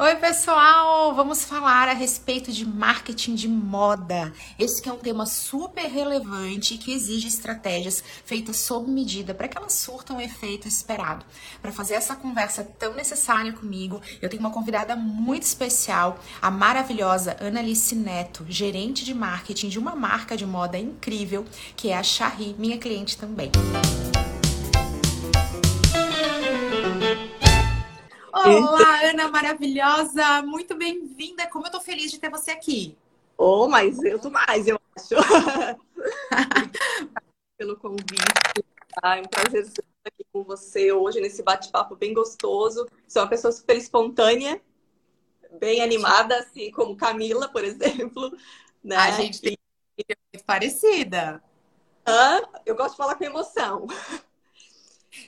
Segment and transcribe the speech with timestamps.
[0.00, 1.12] Oi, pessoal!
[1.12, 4.32] Vamos falar a respeito de marketing de moda.
[4.56, 9.48] Esse que é um tema super relevante e que exige estratégias feitas sob medida para
[9.48, 11.26] que elas surtam o efeito esperado.
[11.60, 17.36] Para fazer essa conversa tão necessária comigo, eu tenho uma convidada muito especial, a maravilhosa
[17.40, 21.44] Annalice Neto, gerente de marketing de uma marca de moda incrível,
[21.76, 23.50] que é a Charri, minha cliente também.
[23.56, 24.07] Música
[28.48, 31.46] Olá, Ana maravilhosa, muito bem-vinda.
[31.48, 32.96] Como eu tô feliz de ter você aqui.
[33.36, 35.14] Oh, mas eu tô mais, eu acho.
[37.58, 38.16] pelo convite.
[39.02, 42.88] Ah, é um prazer estar aqui com você hoje nesse bate-papo bem gostoso.
[43.06, 44.58] Sou uma pessoa super espontânea,
[45.60, 48.34] bem animada, assim como Camila, por exemplo.
[48.82, 48.96] Né?
[48.96, 49.58] A gente tem
[50.32, 51.42] muito parecida.
[52.06, 53.86] Ah, eu gosto de falar com emoção.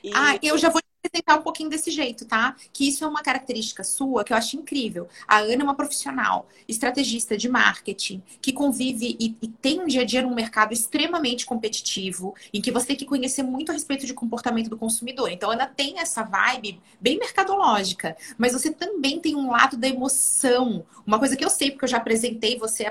[0.02, 0.10] E...
[0.14, 2.54] Ah, eu já vou apresentar um pouquinho desse jeito, tá?
[2.72, 5.09] Que isso é uma característica sua que eu acho incrível.
[5.26, 10.02] A Ana é uma profissional, estrategista de marketing, que convive e, e, tem um dia
[10.02, 14.06] a dia num mercado extremamente competitivo, em que você tem que conhecer muito a respeito
[14.06, 15.30] de comportamento do consumidor.
[15.30, 19.88] Então, a Ana tem essa vibe bem mercadológica, mas você também tem um lado da
[19.88, 20.84] emoção.
[21.06, 22.87] Uma coisa que eu sei, porque eu já apresentei você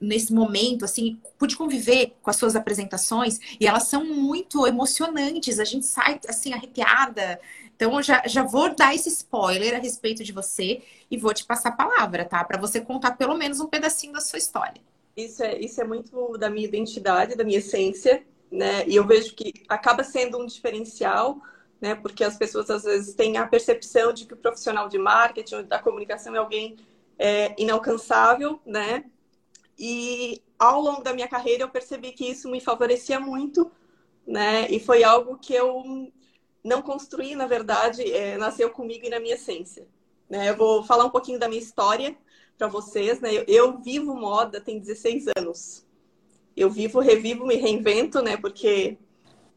[0.00, 5.64] nesse momento, assim, pude conviver com as suas apresentações e elas são muito emocionantes, a
[5.64, 7.40] gente sai, assim, arrepiada.
[7.74, 11.44] Então, eu já, já vou dar esse spoiler a respeito de você e vou te
[11.44, 12.42] passar a palavra, tá?
[12.42, 14.80] Para você contar pelo menos um pedacinho da sua história.
[15.16, 18.86] Isso é, isso é muito da minha identidade, da minha essência, né?
[18.86, 21.40] E eu vejo que acaba sendo um diferencial,
[21.80, 21.94] né?
[21.94, 25.78] Porque as pessoas às vezes têm a percepção de que o profissional de marketing, da
[25.78, 26.76] comunicação é alguém
[27.18, 29.04] é, inalcançável, né?
[29.78, 33.70] E ao longo da minha carreira eu percebi que isso me favorecia muito,
[34.26, 34.68] né?
[34.70, 36.10] E foi algo que eu
[36.64, 39.86] não construí, na verdade, é, nasceu comigo e na minha essência.
[40.28, 40.50] Né?
[40.50, 42.16] Eu vou falar um pouquinho da minha história
[42.58, 43.32] para vocês, né?
[43.32, 45.86] Eu, eu, vivo moda tem 16 anos.
[46.56, 48.36] Eu vivo, revivo, me reinvento, né?
[48.36, 48.98] Porque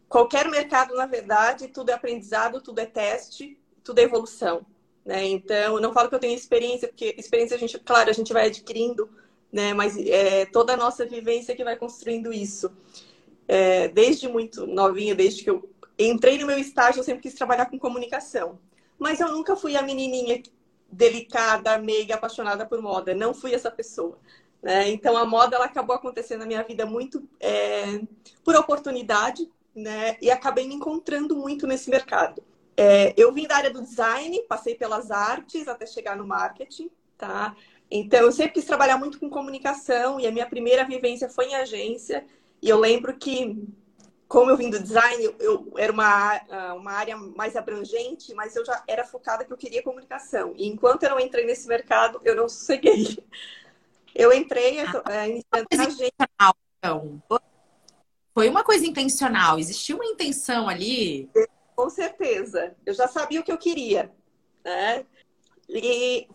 [0.08, 4.66] qualquer mercado, na verdade, tudo é aprendizado, tudo é teste, tudo é evolução.
[5.04, 5.26] Né?
[5.26, 8.32] Então, eu não falo que eu tenho experiência, porque experiência a gente, claro, a gente
[8.32, 9.10] vai adquirindo
[9.52, 9.74] né?
[9.74, 12.72] Mas é toda a nossa vivência que vai construindo isso.
[13.48, 15.70] É, desde muito novinha, desde que eu
[16.00, 18.60] entrei no meu estágio, eu sempre quis trabalhar com comunicação.
[18.98, 20.42] Mas eu nunca fui a menininha
[20.92, 23.14] delicada, meiga, apaixonada por moda.
[23.14, 24.18] Não fui essa pessoa.
[24.62, 24.90] Né?
[24.90, 28.02] Então a moda ela acabou acontecendo na minha vida muito é,
[28.44, 30.18] por oportunidade, né?
[30.22, 32.44] E acabei me encontrando muito nesse mercado.
[32.78, 37.56] É, eu vim da área do design, passei pelas artes até chegar no marketing, tá?
[37.92, 41.56] Então, eu sempre quis trabalhar muito com comunicação e a minha primeira vivência foi em
[41.56, 42.26] agência.
[42.62, 43.68] E eu lembro que,
[44.30, 48.56] como eu vim do design, eu, eu era uma, ah, uma área mais abrangente, mas
[48.56, 50.54] eu já era focada que eu queria comunicação.
[50.56, 53.18] E enquanto eu não entrei nesse mercado, eu não sosseguei.
[54.16, 56.30] Eu entrei é, iniciando na agência.
[56.78, 57.22] Então.
[58.34, 61.30] Foi uma coisa intencional, existiu uma intenção ali?
[61.76, 62.74] Com certeza.
[62.86, 64.10] Eu já sabia o que eu queria.
[64.64, 65.06] Né?
[65.68, 66.28] E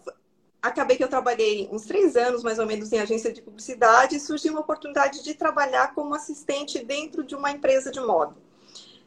[0.67, 4.21] acabei que eu trabalhei uns três anos, mais ou menos, em agência de publicidade e
[4.21, 8.37] surgiu uma oportunidade de trabalhar como assistente dentro de uma empresa de moda.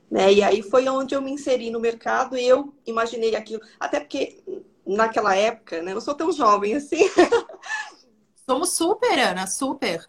[0.10, 0.34] Né?
[0.34, 3.62] E aí foi onde eu me inseri no mercado e eu imaginei aquilo.
[3.80, 4.44] Até porque
[4.86, 5.94] naquela época, né?
[5.94, 7.08] Não sou tão jovem assim.
[8.46, 10.06] Somos super, Ana, super.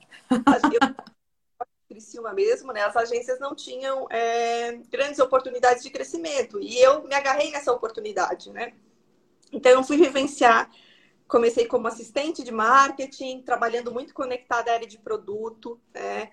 [1.87, 2.83] Criciúma mesmo, né?
[2.83, 6.59] As agências não tinham é, grandes oportunidades de crescimento.
[6.59, 8.73] E eu me agarrei nessa oportunidade, né?
[9.53, 10.71] Então eu fui vivenciar
[11.31, 16.29] comecei como assistente de marketing, trabalhando muito conectada à área de produto, né?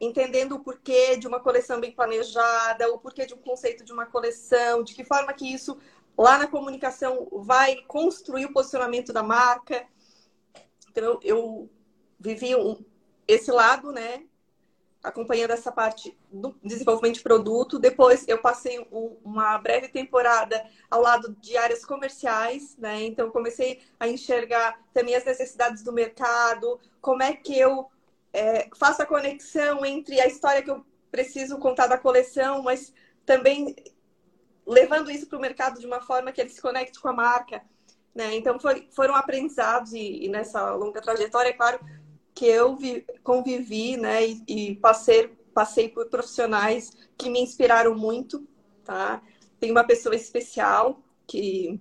[0.00, 4.06] Entendendo o porquê de uma coleção bem planejada, o porquê de um conceito de uma
[4.06, 5.78] coleção, de que forma que isso
[6.18, 9.86] lá na comunicação vai construir o posicionamento da marca.
[10.90, 11.70] Então, eu
[12.18, 12.84] vivi um,
[13.26, 14.24] esse lado, né,
[15.04, 17.78] acompanhando essa parte do desenvolvimento de produto.
[17.78, 23.02] Depois eu passei um, uma breve temporada ao lado de áreas comerciais, né?
[23.02, 27.86] Então comecei a enxergar também as necessidades do mercado, como é que eu
[28.32, 32.92] é, faço a conexão entre a história que eu preciso contar da coleção, mas
[33.26, 33.76] também
[34.66, 37.62] levando isso para o mercado de uma forma que ele se conecte com a marca.
[38.14, 38.34] Né?
[38.36, 41.78] Então foi, foram aprendizados e, e nessa longa trajetória, é claro,
[42.34, 48.46] que eu vi, convivi, né, e, e, passei, passei por profissionais que me inspiraram muito,
[48.84, 49.22] tá?
[49.60, 51.78] Tem uma pessoa especial que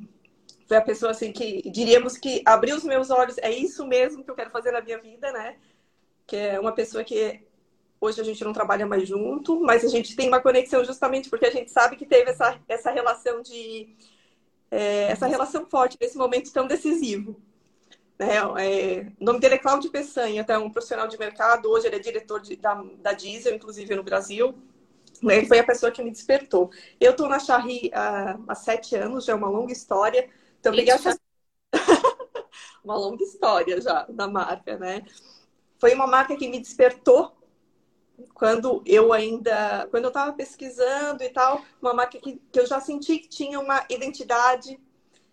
[0.68, 4.30] foi a pessoa assim que diríamos que abriu os meus olhos, é isso mesmo que
[4.30, 5.58] eu quero fazer na minha vida, né?
[6.28, 7.42] Que é uma pessoa que
[8.00, 11.46] hoje a gente não trabalha mais junto, mas a gente tem uma conexão justamente porque
[11.46, 13.96] a gente sabe que teve essa, essa relação de
[14.70, 17.40] é, essa relação forte nesse momento tão decisivo.
[18.18, 18.38] Né?
[18.38, 21.70] É, o nome dele é Cláudio Peçanha, até um profissional de mercado.
[21.70, 24.56] Hoje ele é diretor de, da, da Diesel, inclusive no Brasil.
[25.22, 25.38] Né?
[25.38, 26.70] Ele foi a pessoa que me despertou.
[27.00, 30.30] Eu estou na Charri há, há, sete anos, já é uma longa história.
[30.60, 31.20] Então, a Charri...
[32.84, 35.04] uma longa história já da marca, né?
[35.80, 37.36] Foi uma marca que me despertou
[38.34, 42.80] quando eu ainda, quando eu estava pesquisando e tal, uma marca que, que eu já
[42.80, 44.80] senti que tinha uma identidade,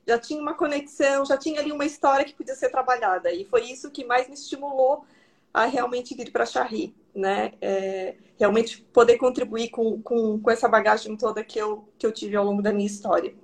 [0.06, 3.32] já tinha uma conexão, já tinha ali uma história que podia ser trabalhada.
[3.32, 5.04] E foi isso que mais me estimulou
[5.52, 7.52] a realmente vir para a Charri, né?
[7.60, 12.36] É, realmente poder contribuir com, com, com essa bagagem toda que eu, que eu tive
[12.36, 13.34] ao longo da minha história.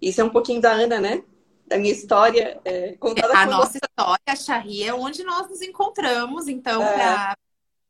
[0.00, 1.22] Isso é um pouquinho da Ana, né?
[1.66, 3.78] Da minha história é, contada A nossa você.
[3.78, 6.92] história, a Charri, é onde nós nos encontramos, então, é.
[6.94, 7.36] para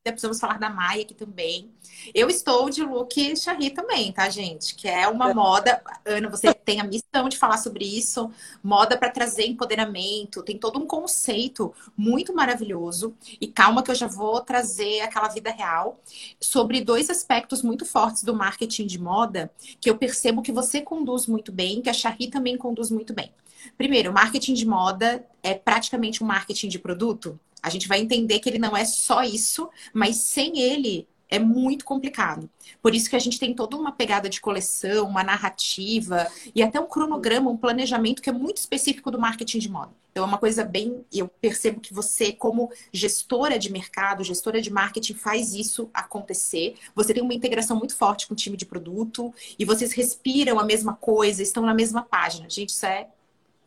[0.03, 1.71] precisamos falar da Maia aqui também.
[2.15, 4.75] Eu estou de look Charri também, tá, gente?
[4.75, 5.35] Que é uma é.
[5.35, 5.83] moda.
[6.07, 8.31] Ana, você tem a missão de falar sobre isso.
[8.63, 10.43] Moda para trazer empoderamento.
[10.43, 13.15] Tem todo um conceito muito maravilhoso.
[13.39, 16.01] E calma que eu já vou trazer aquela vida real
[16.41, 21.27] sobre dois aspectos muito fortes do marketing de moda que eu percebo que você conduz
[21.27, 23.31] muito bem, que a Charri também conduz muito bem.
[23.77, 27.39] Primeiro, marketing de moda é praticamente um marketing de produto.
[27.63, 31.85] A gente vai entender que ele não é só isso, mas sem ele é muito
[31.85, 32.51] complicado.
[32.83, 36.81] Por isso que a gente tem toda uma pegada de coleção, uma narrativa e até
[36.81, 39.93] um cronograma, um planejamento que é muito específico do marketing de moda.
[40.11, 44.69] Então é uma coisa bem, eu percebo que você como gestora de mercado, gestora de
[44.69, 46.75] marketing faz isso acontecer.
[46.97, 50.65] Você tem uma integração muito forte com o time de produto e vocês respiram a
[50.65, 52.51] mesma coisa, estão na mesma página.
[52.51, 53.07] Gente, isso é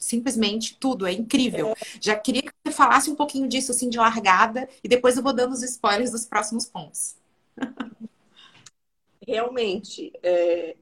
[0.03, 1.69] simplesmente tudo, é incrível.
[1.69, 1.75] É.
[1.99, 5.33] Já queria que você falasse um pouquinho disso assim de largada e depois eu vou
[5.33, 7.15] dando os spoilers dos próximos pontos.
[9.25, 10.75] Realmente, é,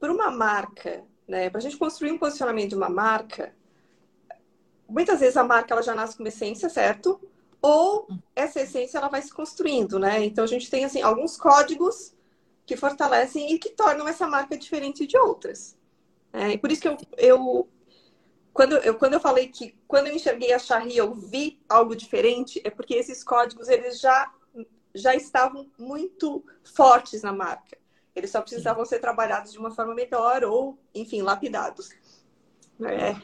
[0.00, 3.54] por uma marca, né, para a gente construir um posicionamento de uma marca,
[4.88, 7.20] muitas vezes a marca ela já nasce com uma essência, certo?
[7.60, 10.24] Ou essa essência ela vai se construindo, né?
[10.24, 12.14] Então a gente tem assim alguns códigos
[12.64, 15.76] que fortalecem e que tornam essa marca diferente de outras.
[16.32, 17.68] É, e por isso que eu, eu
[18.52, 22.60] quando eu, quando eu falei que quando eu enxerguei a Charri eu vi algo diferente,
[22.64, 24.32] é porque esses códigos eles já,
[24.94, 27.78] já estavam muito fortes na marca.
[28.14, 31.90] Eles só precisavam ser trabalhados de uma forma melhor ou, enfim, lapidados.
[32.84, 33.16] É.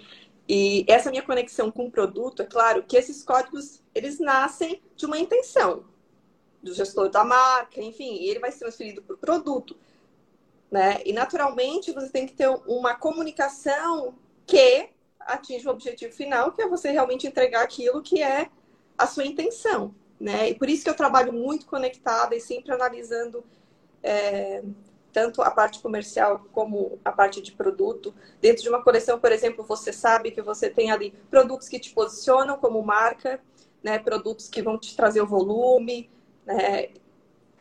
[0.48, 5.04] E essa minha conexão com o produto, é claro que esses códigos eles nascem de
[5.04, 5.84] uma intenção
[6.62, 9.76] do gestor da marca, enfim, e ele vai ser transferido para o produto.
[10.70, 11.02] Né?
[11.04, 14.14] E naturalmente você tem que ter uma comunicação
[14.46, 14.88] que
[15.28, 18.48] atinge o objetivo final, que é você realmente entregar aquilo que é
[18.96, 20.48] a sua intenção, né?
[20.50, 23.44] E por isso que eu trabalho muito conectada e sempre analisando
[24.02, 24.62] é,
[25.12, 28.14] tanto a parte comercial como a parte de produto.
[28.40, 31.92] Dentro de uma coleção, por exemplo, você sabe que você tem ali produtos que te
[31.92, 33.40] posicionam como marca,
[33.82, 33.98] né?
[33.98, 36.10] Produtos que vão te trazer o volume,
[36.44, 36.88] né?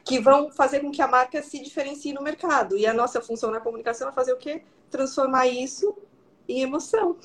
[0.07, 2.77] que vão fazer com que a marca se diferencie no mercado.
[2.77, 4.63] E a nossa função na comunicação é fazer o quê?
[4.89, 5.93] Transformar isso
[6.47, 7.17] em emoção.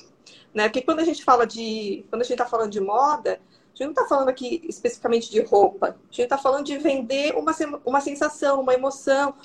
[0.53, 0.63] Né?
[0.63, 2.05] Porque quando a gente fala de.
[2.09, 5.41] Quando a gente está falando de moda, a gente não está falando aqui especificamente de
[5.41, 5.87] roupa.
[5.87, 7.53] A gente está falando de vender uma,
[7.85, 9.35] uma sensação, uma emoção.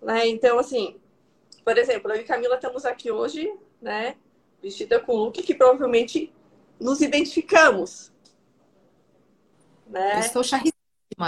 [0.00, 0.26] Né?
[0.28, 0.96] Então, assim,
[1.64, 4.16] por exemplo, eu e Camila estamos aqui hoje, né?
[4.62, 6.32] Vestida com look que provavelmente
[6.80, 8.12] nos identificamos.
[9.86, 10.16] Né?
[10.16, 10.76] Eu estou charríssima.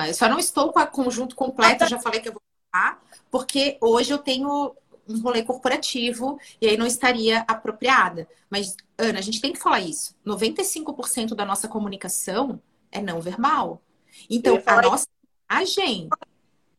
[0.07, 3.79] Eu só não estou com o conjunto completo, já falei que eu vou falar, porque
[3.81, 4.75] hoje eu tenho
[5.09, 8.29] um rolê corporativo e aí não estaria apropriada.
[8.51, 10.15] Mas, Ana, a gente tem que falar isso.
[10.27, 12.61] 95% da nossa comunicação
[12.93, 13.81] é não verbal.
[14.29, 15.07] Então, a nossa
[15.51, 16.09] imagem.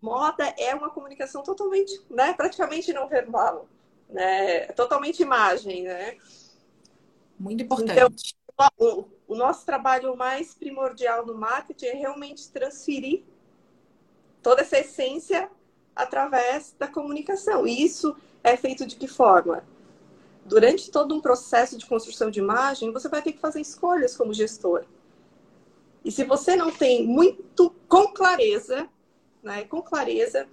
[0.01, 2.33] Moda é uma comunicação totalmente, né?
[2.33, 3.67] Praticamente não verbal.
[4.09, 4.67] Né?
[4.67, 6.17] Totalmente imagem, né?
[7.39, 8.35] Muito importante.
[8.53, 13.23] Então, o, o nosso trabalho mais primordial no marketing é realmente transferir
[14.41, 15.49] toda essa essência
[16.01, 17.67] através da comunicação.
[17.67, 19.63] E isso é feito de que forma?
[20.45, 24.33] Durante todo um processo de construção de imagem, você vai ter que fazer escolhas como
[24.33, 24.85] gestor.
[26.03, 28.87] E se você não tem muito com clareza,
[29.43, 30.47] né, com clareza,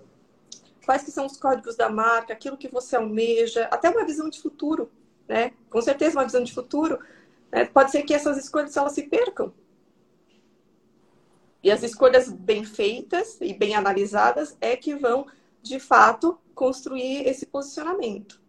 [0.84, 4.40] quais que são os códigos da marca, aquilo que você almeja, até uma visão de
[4.40, 4.90] futuro,
[5.28, 5.52] né?
[5.70, 6.98] Com certeza uma visão de futuro,
[7.50, 7.64] né?
[7.64, 9.52] pode ser que essas escolhas elas se percam.
[11.62, 15.26] E as escolhas bem feitas e bem analisadas é que vão,
[15.68, 18.40] de fato, construir esse posicionamento.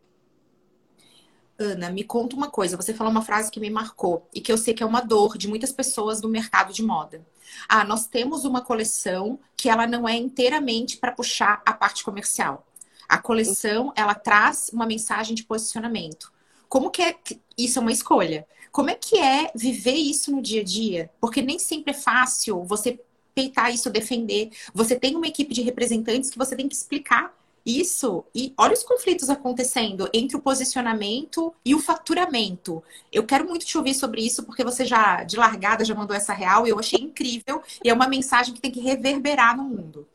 [1.59, 2.77] Ana, me conta uma coisa.
[2.77, 5.37] Você falou uma frase que me marcou e que eu sei que é uma dor
[5.37, 7.25] de muitas pessoas do mercado de moda.
[7.67, 12.67] Ah, nós temos uma coleção que ela não é inteiramente para puxar a parte comercial.
[13.09, 16.31] A coleção, ela traz uma mensagem de posicionamento.
[16.69, 17.17] Como que é
[17.57, 18.45] isso é uma escolha?
[18.71, 21.09] Como é que é viver isso no dia a dia?
[21.19, 22.99] Porque nem sempre é fácil você
[23.37, 24.49] peitar isso, defender.
[24.73, 27.31] Você tem uma equipe de representantes que você tem que explicar
[27.63, 28.25] isso.
[28.33, 32.83] E olha os conflitos acontecendo entre o posicionamento e o faturamento.
[33.11, 36.33] Eu quero muito te ouvir sobre isso, porque você já, de largada, já mandou essa
[36.33, 37.61] real e eu achei incrível.
[37.83, 40.07] E é uma mensagem que tem que reverberar no mundo.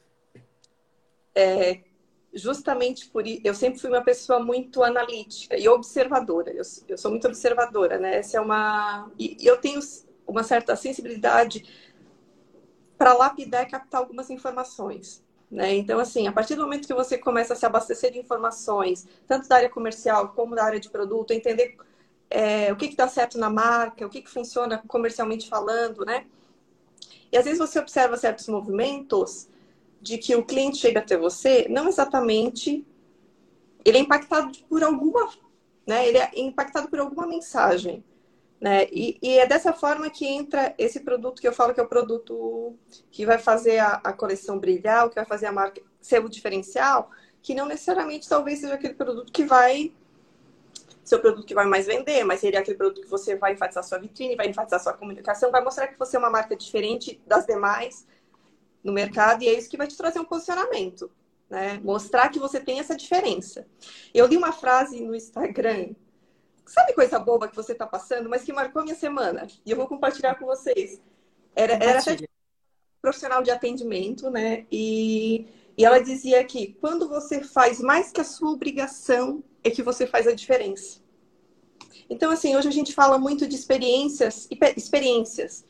[1.32, 1.78] É,
[2.34, 6.50] justamente por isso, eu sempre fui uma pessoa muito analítica e observadora.
[6.50, 8.16] Eu, eu sou muito observadora, né?
[8.16, 9.08] Essa é uma.
[9.16, 9.78] E eu tenho
[10.26, 11.64] uma certa sensibilidade
[13.02, 15.24] para lapidar e captar algumas informações.
[15.50, 15.74] Né?
[15.74, 19.48] Então, assim, a partir do momento que você começa a se abastecer de informações, tanto
[19.48, 21.76] da área comercial como da área de produto, entender
[22.30, 26.26] é, o que está certo na marca, o que, que funciona comercialmente falando, né?
[27.32, 29.48] E às vezes você observa certos movimentos
[30.00, 32.86] de que o cliente chega até você, não exatamente.
[33.84, 35.28] Ele é impactado por alguma.
[35.84, 36.06] Né?
[36.06, 38.04] Ele é impactado por alguma mensagem.
[38.62, 38.86] Né?
[38.92, 41.88] E, e, é dessa forma que entra esse produto que eu falo que é o
[41.88, 42.78] produto
[43.10, 46.28] que vai fazer a, a coleção brilhar, o que vai fazer a marca ser o
[46.28, 47.10] diferencial,
[47.42, 49.92] que não necessariamente talvez seja aquele produto que vai
[51.02, 53.82] ser o produto que vai mais vender, mas seria aquele produto que você vai enfatizar
[53.82, 57.44] sua vitrine, vai enfatizar sua comunicação, vai mostrar que você é uma marca diferente das
[57.44, 58.06] demais,
[58.84, 61.10] no mercado e é isso que vai te trazer um posicionamento,
[61.50, 61.80] né?
[61.82, 63.66] Mostrar que você tem essa diferença.
[64.14, 65.96] Eu li uma frase no Instagram,
[66.66, 69.86] sabe coisa boba que você está passando, mas que marcou minha semana e eu vou
[69.86, 71.00] compartilhar com vocês.
[71.54, 72.16] Era, era até
[73.00, 74.64] profissional de atendimento, né?
[74.70, 79.82] E, e ela dizia que quando você faz mais que a sua obrigação, é que
[79.82, 81.00] você faz a diferença.
[82.08, 85.64] Então, assim, hoje a gente fala muito de experiências, experiências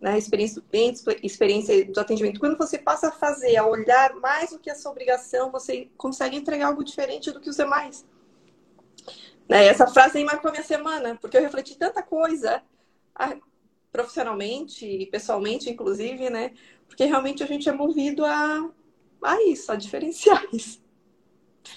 [0.00, 2.40] né, experiência do cliente, experiência do atendimento.
[2.40, 6.36] Quando você passa a fazer, a olhar mais do que a sua obrigação, você consegue
[6.36, 8.04] entregar algo diferente do que os demais.
[9.48, 12.62] Né, essa frase aí marcou a minha semana, porque eu refleti tanta coisa
[13.92, 16.52] profissionalmente e pessoalmente, inclusive, né?
[16.86, 18.70] Porque realmente a gente é movido a,
[19.22, 20.80] a isso, a diferenciais.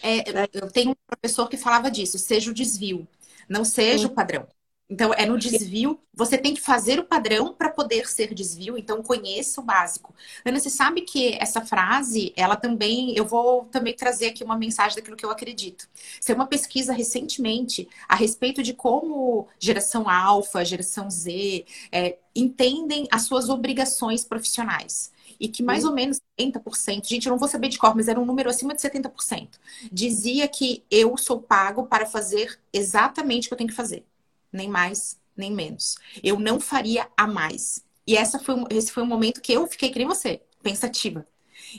[0.03, 0.47] É, né?
[0.53, 3.07] Eu tenho um professor que falava disso, seja o desvio,
[3.49, 4.05] não seja Sim.
[4.05, 4.47] o padrão.
[4.89, 5.99] Então, é no desvio.
[6.15, 8.75] Você tem que fazer o padrão para poder ser desvio.
[8.75, 10.15] Então, conheça o básico.
[10.43, 13.15] Ana, você sabe que essa frase, ela também.
[13.15, 15.87] Eu vou também trazer aqui uma mensagem daquilo que eu acredito.
[16.19, 23.23] Saiu uma pesquisa recentemente a respeito de como geração alfa, geração Z, é, entendem as
[23.23, 27.77] suas obrigações profissionais e que mais ou menos 70%, gente, eu não vou saber de
[27.77, 29.51] cor, mas era um número acima de 70%,
[29.91, 34.03] dizia que eu sou pago para fazer exatamente o que eu tenho que fazer
[34.51, 35.95] nem mais, nem menos.
[36.23, 37.83] Eu não faria a mais.
[38.05, 41.27] E essa foi, esse foi um momento que eu fiquei que nem você, pensativa.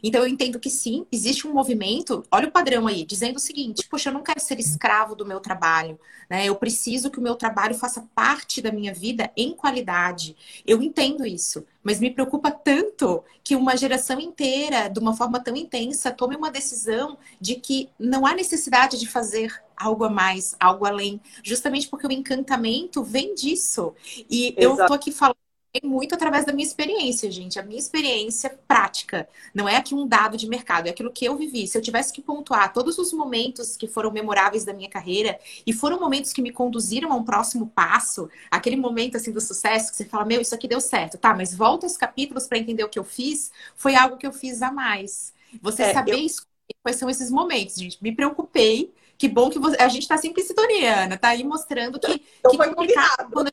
[0.02, 3.86] Então eu entendo que sim, existe um movimento, olha o padrão aí, dizendo o seguinte:
[3.88, 6.46] poxa, eu não quero ser escravo do meu trabalho, né?
[6.46, 10.36] Eu preciso que o meu trabalho faça parte da minha vida em qualidade.
[10.66, 15.56] Eu entendo isso, mas me preocupa tanto que uma geração inteira, de uma forma tão
[15.56, 20.84] intensa, tome uma decisão de que não há necessidade de fazer algo a mais, algo
[20.84, 23.94] além, justamente porque o encantamento vem disso.
[24.28, 24.82] E Exato.
[24.82, 25.36] eu tô aqui falando
[25.84, 27.58] muito através da minha experiência, gente.
[27.58, 29.28] A minha experiência prática.
[29.54, 31.66] Não é aqui um dado de mercado, é aquilo que eu vivi.
[31.68, 35.72] Se eu tivesse que pontuar todos os momentos que foram memoráveis da minha carreira e
[35.72, 39.96] foram momentos que me conduziram a um próximo passo, aquele momento assim do sucesso que
[39.96, 41.34] você fala, meu, isso aqui deu certo, tá?
[41.34, 44.62] Mas volta os capítulos para entender o que eu fiz, foi algo que eu fiz
[44.62, 45.32] a mais.
[45.62, 46.18] Você é, saber eu...
[46.18, 46.50] escolher
[46.82, 48.02] quais são esses momentos, gente.
[48.02, 48.92] Me preocupei.
[49.16, 49.76] Que bom que você...
[49.80, 53.52] a gente está sempre em tá aí mostrando que, então, que complicado quando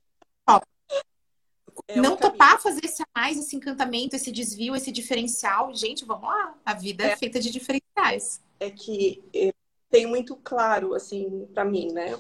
[1.88, 5.74] é não topar fazer esse mais, esse encantamento, esse desvio, esse diferencial.
[5.74, 6.56] Gente, vamos lá.
[6.66, 8.42] A vida é, é feita de diferenciais.
[8.60, 9.54] É que é,
[9.90, 12.20] tem muito claro, assim, para mim, né?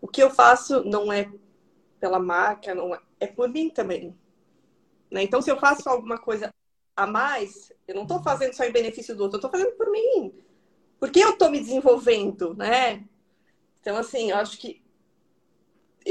[0.00, 1.30] O que eu faço não é
[1.98, 4.16] pela marca, não é, é por mim também.
[5.10, 5.22] Né?
[5.22, 6.52] Então, se eu faço alguma coisa
[6.96, 9.90] a mais, eu não estou fazendo só em benefício do outro, eu estou fazendo por
[9.90, 10.34] mim.
[10.98, 13.04] Porque eu estou me desenvolvendo, né?
[13.80, 14.79] Então, assim, eu acho que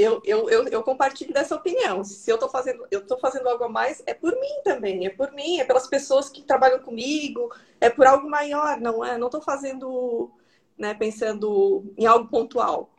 [0.00, 2.02] eu, eu, eu, eu, compartilho dessa opinião.
[2.02, 5.10] Se eu estou fazendo, eu tô fazendo algo a mais, é por mim também, é
[5.10, 9.18] por mim, é pelas pessoas que trabalham comigo, é por algo maior, não é?
[9.18, 10.30] Não estou fazendo,
[10.78, 12.90] né, pensando em algo pontual.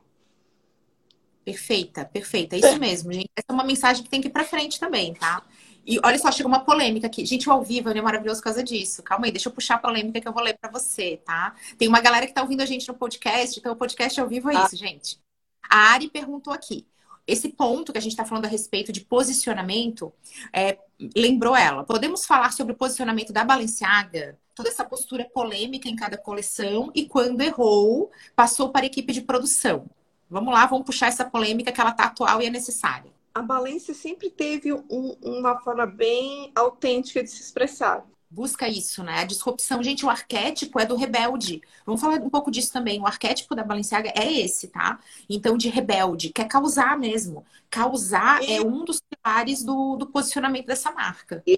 [1.43, 2.55] Perfeita, perfeita.
[2.55, 3.31] É isso mesmo, gente.
[3.36, 5.43] Essa é uma mensagem que tem que ir para frente também, tá?
[5.84, 7.25] E olha só, chegou uma polêmica aqui.
[7.25, 9.01] Gente, o ao vivo é maravilhoso por causa disso.
[9.01, 11.55] Calma aí, deixa eu puxar a polêmica que eu vou ler para você, tá?
[11.79, 14.51] Tem uma galera que tá ouvindo a gente no podcast, então o podcast ao vivo
[14.51, 14.65] é ah.
[14.65, 15.20] isso, gente.
[15.67, 16.86] A Ari perguntou aqui.
[17.28, 20.12] Esse ponto que a gente está falando a respeito de posicionamento,
[20.54, 20.78] é,
[21.16, 21.84] lembrou ela.
[21.84, 24.38] Podemos falar sobre o posicionamento da Balenciaga?
[24.54, 29.22] Toda essa postura polêmica em cada coleção e quando errou, passou para a equipe de
[29.22, 29.86] produção.
[30.30, 33.12] Vamos lá, vamos puxar essa polêmica que ela está atual e é necessária.
[33.34, 39.20] A Balenciaga sempre teve um, uma forma bem autêntica de se expressar busca isso, né?
[39.20, 41.62] A disrupção, gente, o arquétipo é do rebelde.
[41.86, 43.00] Vamos falar um pouco disso também.
[43.02, 45.00] O arquétipo da Balenciaga é esse, tá?
[45.30, 47.46] Então, de rebelde, quer causar mesmo.
[47.70, 48.54] Causar e...
[48.54, 51.44] é um dos pilares do, do posicionamento dessa marca.
[51.46, 51.58] E,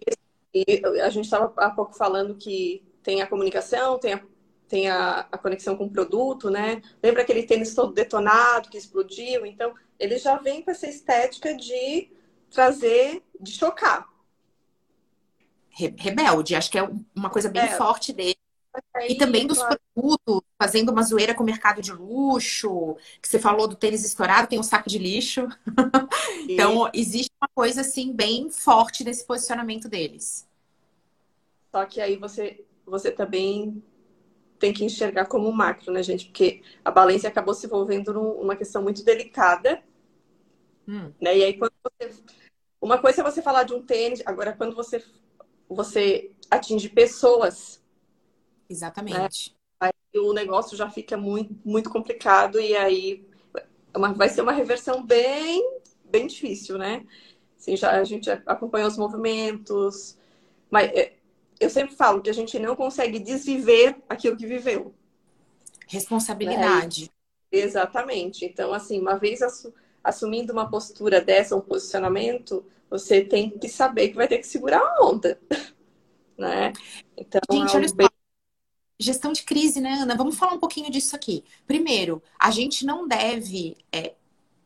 [0.53, 4.21] e a gente estava há pouco falando que tem a comunicação, tem a,
[4.67, 6.81] tem a, a conexão com o produto, né?
[7.03, 9.45] Lembra aquele tênis todo detonado que explodiu?
[9.45, 12.09] Então, ele já vem com essa estética de
[12.49, 14.12] trazer, de chocar
[15.73, 16.55] rebelde.
[16.55, 17.75] Acho que é uma coisa bem é.
[17.75, 18.37] forte dele.
[18.95, 19.79] Aí, e também dos claro.
[19.93, 24.47] produtos, fazendo uma zoeira com o mercado de luxo, que você falou do tênis estourado,
[24.47, 25.47] tem um saco de lixo.
[26.49, 30.47] então, existe uma coisa assim bem forte nesse posicionamento deles.
[31.71, 33.83] Só que aí você, você também
[34.57, 36.25] tem que enxergar como macro, né, gente?
[36.25, 39.83] Porque a Balência acabou se envolvendo numa questão muito delicada.
[40.87, 41.11] Hum.
[41.19, 41.37] Né?
[41.37, 42.23] E aí, quando você.
[42.81, 45.03] Uma coisa é você falar de um tênis, agora, quando você
[45.73, 47.81] você atinge pessoas.
[48.69, 49.51] Exatamente.
[49.51, 49.55] Né?
[49.79, 53.25] Aí o negócio já fica muito, muito complicado e aí
[53.93, 57.05] é vai ser uma reversão bem, bem difícil, né?
[57.59, 60.17] Assim, já, a gente acompanha os movimentos,
[60.69, 61.13] mas é,
[61.59, 64.93] eu sempre falo que a gente não consegue desviver aquilo que viveu.
[65.87, 67.03] Responsabilidade.
[67.03, 67.07] Né?
[67.51, 68.45] Exatamente.
[68.45, 69.39] Então, assim, uma vez
[70.03, 74.79] assumindo uma postura dessa, um posicionamento, você tem que saber que vai ter que segurar
[74.79, 75.39] a onda,
[76.37, 76.71] né?
[77.17, 78.07] Então, Gente, é olha bem...
[78.99, 80.15] Gestão de crise, né, Ana?
[80.15, 81.43] Vamos falar um pouquinho disso aqui.
[81.65, 84.13] Primeiro, a gente não deve é,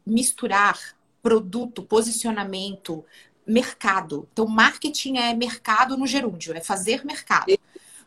[0.06, 0.78] misturar
[1.22, 3.06] produto, posicionamento,
[3.48, 4.28] mercado.
[4.34, 7.58] Então, marketing é mercado no gerúndio, é fazer mercado.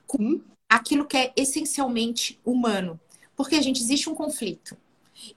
[0.07, 3.01] Com aquilo que é essencialmente humano.
[3.35, 4.77] Porque, gente, existe um conflito.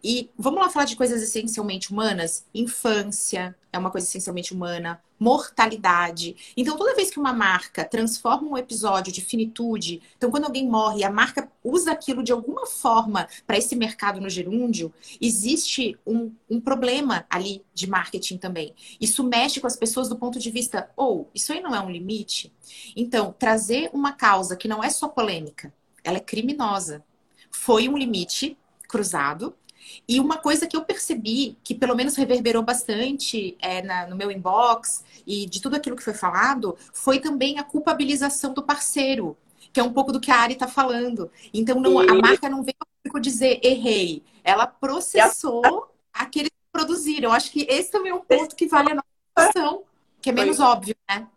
[0.03, 2.45] E vamos lá falar de coisas essencialmente humanas?
[2.53, 6.35] Infância é uma coisa essencialmente humana, mortalidade.
[6.55, 11.03] Então, toda vez que uma marca transforma um episódio de finitude, então quando alguém morre,
[11.03, 16.59] a marca usa aquilo de alguma forma para esse mercado no gerúndio, existe um, um,
[16.59, 18.75] problema ali de marketing também.
[18.99, 21.79] Isso mexe com as pessoas do ponto de vista, ou oh, isso aí não é
[21.79, 22.53] um limite?
[22.95, 27.03] Então, trazer uma causa que não é só polêmica, ela é criminosa.
[27.49, 28.57] Foi um limite
[28.89, 29.55] cruzado,
[30.07, 34.31] e uma coisa que eu percebi, que pelo menos reverberou bastante é, na, no meu
[34.31, 39.37] inbox e de tudo aquilo que foi falado, foi também a culpabilização do parceiro,
[39.71, 41.31] que é um pouco do que a Ari está falando.
[41.53, 42.75] Então, não, a marca não veio
[43.13, 47.29] ao dizer errei, ela processou aqueles que produziram.
[47.29, 49.83] Eu acho que esse também é um ponto que vale a nossa discussão,
[50.21, 51.27] que é menos óbvio, né?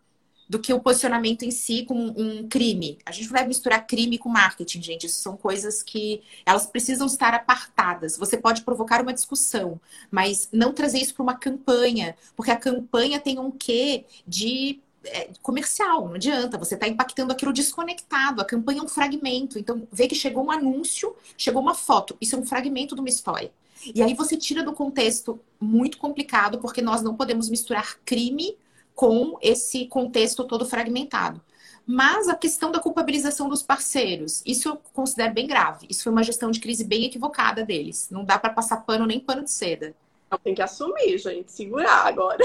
[0.49, 2.97] Do que o posicionamento em si com um crime.
[3.05, 5.05] A gente não deve misturar crime com marketing, gente.
[5.05, 8.17] Isso são coisas que elas precisam estar apartadas.
[8.17, 9.79] Você pode provocar uma discussão,
[10.09, 15.29] mas não trazer isso para uma campanha, porque a campanha tem um quê de é,
[15.41, 18.41] comercial, não adianta, você está impactando aquilo desconectado.
[18.41, 19.59] A campanha é um fragmento.
[19.59, 22.17] Então, vê que chegou um anúncio, chegou uma foto.
[22.21, 23.51] Isso é um fragmento de uma história.
[23.93, 28.57] E aí você tira do contexto muito complicado, porque nós não podemos misturar crime
[28.97, 31.39] com esse contexto todo fragmentado.
[31.85, 35.85] Mas a questão da culpabilização dos parceiros, isso eu considero bem grave.
[35.87, 38.09] Isso foi uma gestão de crise bem equivocada deles.
[38.09, 39.95] Não dá para passar pano nem pano de seda.
[40.31, 42.43] Não, tem que assumir, gente, segurar agora.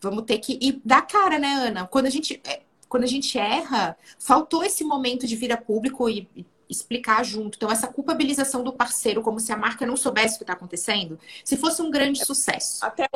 [0.00, 1.86] Vamos ter que ir dar cara, né, Ana?
[1.86, 6.08] Quando a gente, é, quando a gente erra, faltou esse momento de vir a público
[6.08, 6.26] e,
[6.66, 7.56] explicar junto.
[7.56, 11.20] Então, essa culpabilização do parceiro, como se a marca não soubesse o que está acontecendo,
[11.44, 12.82] se fosse um grande sucesso.
[12.82, 13.06] Até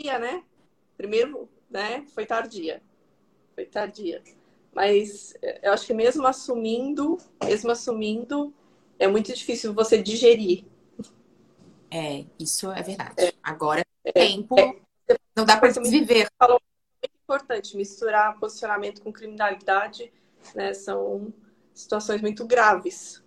[0.00, 0.42] dia, né?
[1.02, 2.80] Primeiro, né, foi tardia.
[3.56, 4.22] Foi tardia.
[4.72, 8.54] Mas é, eu acho que mesmo assumindo, mesmo assumindo,
[9.00, 10.64] é muito difícil você digerir.
[11.90, 13.14] É, isso é verdade.
[13.18, 16.28] É, Agora, é, tempo, é, não dá para viver.
[16.38, 16.60] Falou
[17.02, 20.12] muito importante, misturar posicionamento com criminalidade,
[20.54, 21.34] né, são
[21.74, 23.20] situações muito graves.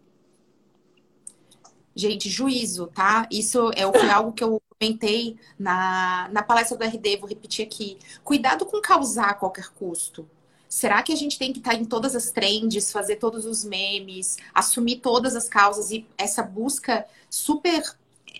[1.93, 3.27] Gente, juízo, tá?
[3.29, 3.83] Isso é,
[4.15, 7.97] algo que eu comentei na, na palestra do RD, vou repetir aqui.
[8.23, 10.27] Cuidado com causar a qualquer custo.
[10.67, 14.37] Será que a gente tem que estar em todas as trends, fazer todos os memes,
[14.53, 17.83] assumir todas as causas e essa busca super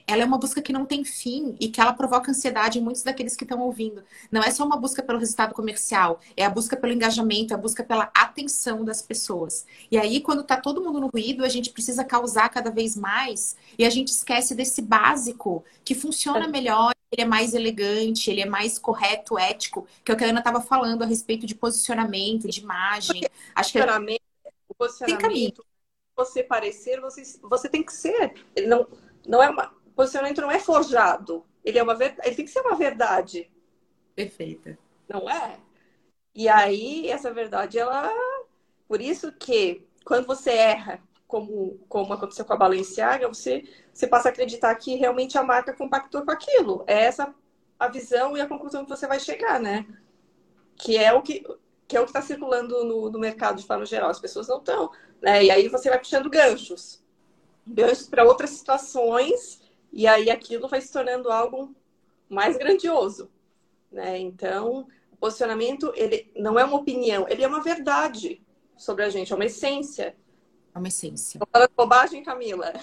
[0.08, 3.04] ela é uma busca que não tem fim e que ela provoca ansiedade em muitos
[3.04, 4.04] daqueles que estão ouvindo.
[4.32, 7.60] Não é só uma busca pelo resultado comercial, é a busca pelo engajamento, é a
[7.60, 9.66] busca pela atenção das pessoas.
[9.90, 13.56] E aí, quando está todo mundo no ruído, a gente precisa causar cada vez mais
[13.78, 18.46] e a gente esquece desse básico que funciona melhor, ele é mais elegante, ele é
[18.46, 22.48] mais correto, ético, que é o que a Ana estava falando a respeito de posicionamento,
[22.48, 23.22] de imagem.
[23.56, 23.86] Acho que é...
[24.68, 25.66] o posicionamento,
[26.16, 28.34] você parecer, você, você tem que ser.
[28.56, 28.88] Ele não,
[29.28, 31.46] não é uma posicionamento não é forjado.
[31.64, 33.52] Ele é uma ele tem que ser uma verdade.
[34.16, 34.78] Perfeita.
[35.10, 35.58] Não é?
[36.34, 38.12] E aí essa verdade ela
[38.88, 44.30] por isso que quando você erra, como como aconteceu com a Balenciaga, você você passa
[44.30, 46.84] a acreditar que realmente a marca compactou com aquilo.
[46.86, 47.34] É essa
[47.80, 49.86] a visão e a conclusão que você vai chegar, né?
[50.78, 51.44] Que é o que
[51.88, 54.10] que é o que está circulando no, no mercado de forma geral.
[54.10, 55.44] As pessoas não estão, né?
[55.44, 57.04] E aí você vai puxando ganchos,
[57.66, 59.62] ganchos para outras situações
[59.96, 61.74] e aí aquilo vai se tornando algo
[62.30, 63.32] mais grandioso,
[63.90, 64.20] né?
[64.20, 68.44] Então, o posicionamento, ele não é uma opinião, ele é uma verdade
[68.76, 70.14] sobre a gente, é uma essência.
[70.74, 71.40] É uma essência.
[71.40, 72.74] Tô falando bobagem, Camila?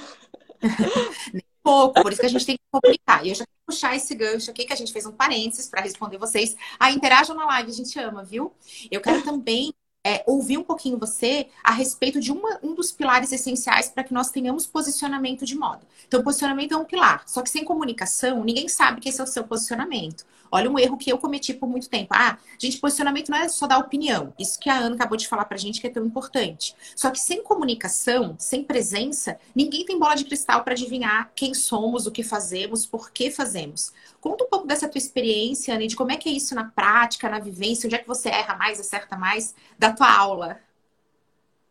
[1.35, 3.27] Nem pouco, por isso que a gente tem que comunicar.
[3.27, 5.83] E eu já quero puxar esse gancho aqui, que a gente fez um parênteses para
[5.83, 6.57] responder vocês.
[6.81, 8.55] Ah, interajam na live, a gente ama, viu?
[8.91, 13.33] Eu quero também é, ouvir um pouquinho você a respeito de uma, um dos pilares
[13.33, 15.83] essenciais para que nós tenhamos posicionamento de moda.
[16.07, 19.27] Então, posicionamento é um pilar, só que sem comunicação, ninguém sabe que esse é o
[19.27, 20.25] seu posicionamento.
[20.55, 22.09] Olha um erro que eu cometi por muito tempo.
[22.13, 24.35] Ah, gente, posicionamento não é só dar opinião.
[24.39, 26.77] Isso que a Ana acabou de falar pra gente que é tão importante.
[26.95, 32.07] Só que sem comunicação, sem presença, ninguém tem bola de cristal para adivinhar quem somos,
[32.07, 33.95] o que fazemos, por que fazemos.
[34.21, 37.31] Conta um pouco dessa tua experiência, Ana, de como é que é isso na prática,
[37.31, 40.61] na vivência, onde é que você erra mais, acerta mais, da tua aula.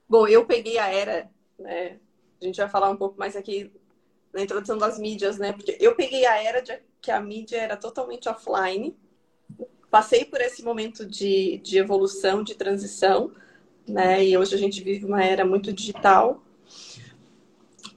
[0.09, 1.99] Bom, eu peguei a era, né?
[2.41, 3.71] A gente vai falar um pouco mais aqui
[4.33, 5.53] na introdução das mídias, né?
[5.53, 8.95] Porque eu peguei a era de que a mídia era totalmente offline.
[9.89, 13.31] Passei por esse momento de, de evolução, de transição,
[13.87, 14.23] né?
[14.23, 16.41] E hoje a gente vive uma era muito digital,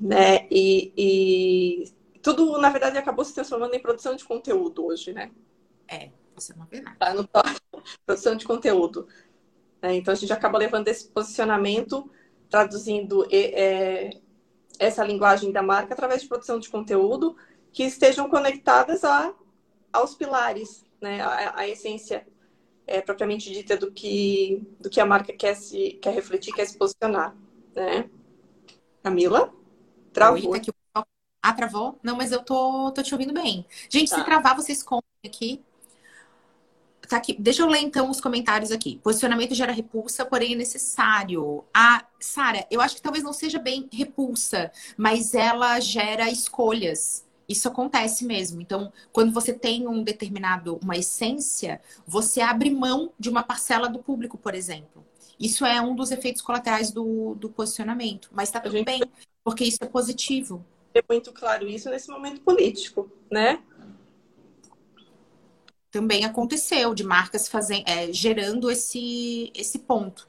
[0.01, 0.47] né?
[0.51, 1.85] E, e
[2.21, 5.31] tudo, na verdade, acabou se transformando em produção de conteúdo hoje, né?
[5.87, 6.97] É, isso é uma verdade.
[6.99, 7.29] Tá no
[8.05, 9.07] produção de conteúdo.
[9.81, 12.11] É, então a gente acaba levando esse posicionamento,
[12.49, 14.19] traduzindo é,
[14.79, 17.37] essa linguagem da marca através de produção de conteúdo
[17.73, 19.35] que estejam conectadas a,
[19.93, 21.21] aos pilares, né?
[21.21, 22.27] A, a essência
[22.87, 26.77] é, propriamente dita do que, do que a marca quer, se, quer refletir, quer se
[26.77, 27.37] posicionar,
[27.75, 28.09] né?
[29.03, 29.53] Camila?
[30.13, 30.53] Travou.
[30.53, 31.05] Oi, tá
[31.43, 31.99] ah, travou?
[32.03, 33.67] Não, mas eu tô, tô te ouvindo bem.
[33.91, 34.17] Gente, tá.
[34.17, 35.63] se travar, vocês contem aqui.
[37.15, 37.37] Tá aqui.
[37.39, 38.99] Deixa eu ler então os comentários aqui.
[39.01, 41.63] Posicionamento gera repulsa, porém é necessário.
[41.73, 47.25] Ah, Sara, eu acho que talvez não seja bem repulsa, mas ela gera escolhas.
[47.49, 48.61] Isso acontece mesmo.
[48.61, 54.01] Então, quando você tem um determinado, uma essência, você abre mão de uma parcela do
[54.01, 55.07] público, por exemplo.
[55.39, 58.29] Isso é um dos efeitos colaterais do, do posicionamento.
[58.33, 58.87] Mas está tudo gente...
[58.87, 59.03] bem,
[59.45, 60.67] porque isso é positivo.
[60.93, 63.63] É muito claro isso nesse momento político, né?
[65.95, 70.27] Também aconteceu de marcas fazendo, é, gerando esse, esse ponto.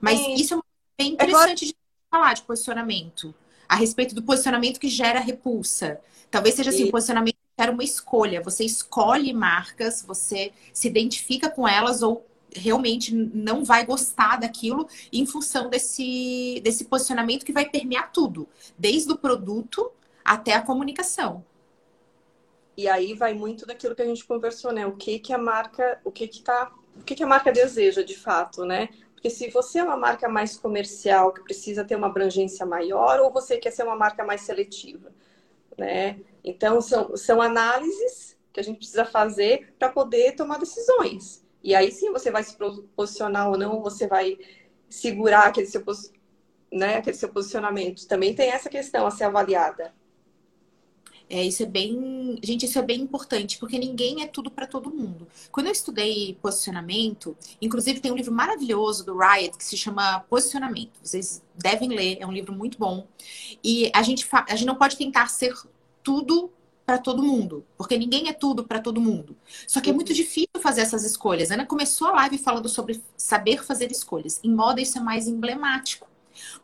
[0.00, 0.34] Mas Sim.
[0.34, 0.60] isso é
[1.02, 1.76] bem interessante é de
[2.08, 3.34] falar de posicionamento.
[3.68, 6.00] A respeito do posicionamento que gera repulsa.
[6.30, 6.92] Talvez seja assim, e...
[6.92, 8.40] posicionamento era uma escolha.
[8.40, 15.26] Você escolhe marcas, você se identifica com elas ou realmente não vai gostar daquilo em
[15.26, 19.90] função desse, desse posicionamento que vai permear tudo, desde o produto
[20.24, 21.44] até a comunicação.
[22.80, 24.86] E aí vai muito daquilo que a gente conversou, né?
[24.86, 28.02] O que que a marca, o que que tá, o que que a marca deseja
[28.02, 28.88] de fato, né?
[29.14, 33.32] Porque se você é uma marca mais comercial, que precisa ter uma abrangência maior, ou
[33.32, 35.12] você quer ser uma marca mais seletiva
[35.80, 36.20] né?
[36.44, 41.44] Então, são, são análises que a gente precisa fazer para poder tomar decisões.
[41.62, 42.56] E aí sim você vai se
[42.94, 44.38] posicionar ou não, você vai
[44.88, 45.82] segurar aquele seu,
[46.70, 48.06] né, aquele seu posicionamento.
[48.06, 49.94] Também tem essa questão a ser avaliada.
[51.30, 52.36] É, isso é bem.
[52.42, 55.28] Gente, isso é bem importante, porque ninguém é tudo para todo mundo.
[55.52, 60.98] Quando eu estudei posicionamento, inclusive tem um livro maravilhoso do Riot que se chama Posicionamento.
[61.00, 63.06] Vocês devem ler, é um livro muito bom.
[63.62, 64.44] E a gente, fa...
[64.48, 65.54] a gente não pode tentar ser
[66.02, 66.50] tudo
[66.84, 69.36] para todo mundo, porque ninguém é tudo para todo mundo.
[69.68, 70.16] Só que é muito uhum.
[70.16, 71.52] difícil fazer essas escolhas.
[71.52, 74.40] A Ana começou a live falando sobre saber fazer escolhas.
[74.42, 76.08] Em moda, isso é mais emblemático.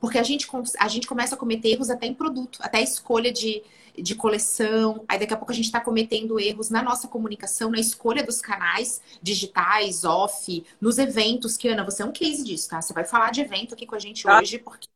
[0.01, 0.49] Porque a gente,
[0.81, 3.63] a gente começa a cometer erros até em produto, até escolha de,
[3.99, 5.05] de coleção.
[5.09, 8.41] Aí daqui a pouco a gente está cometendo erros na nossa comunicação, na escolha dos
[8.41, 12.81] canais digitais, off, nos eventos, que Ana, você é um case disso, tá?
[12.81, 14.89] Você vai falar de evento aqui com a gente ah, hoje, porque.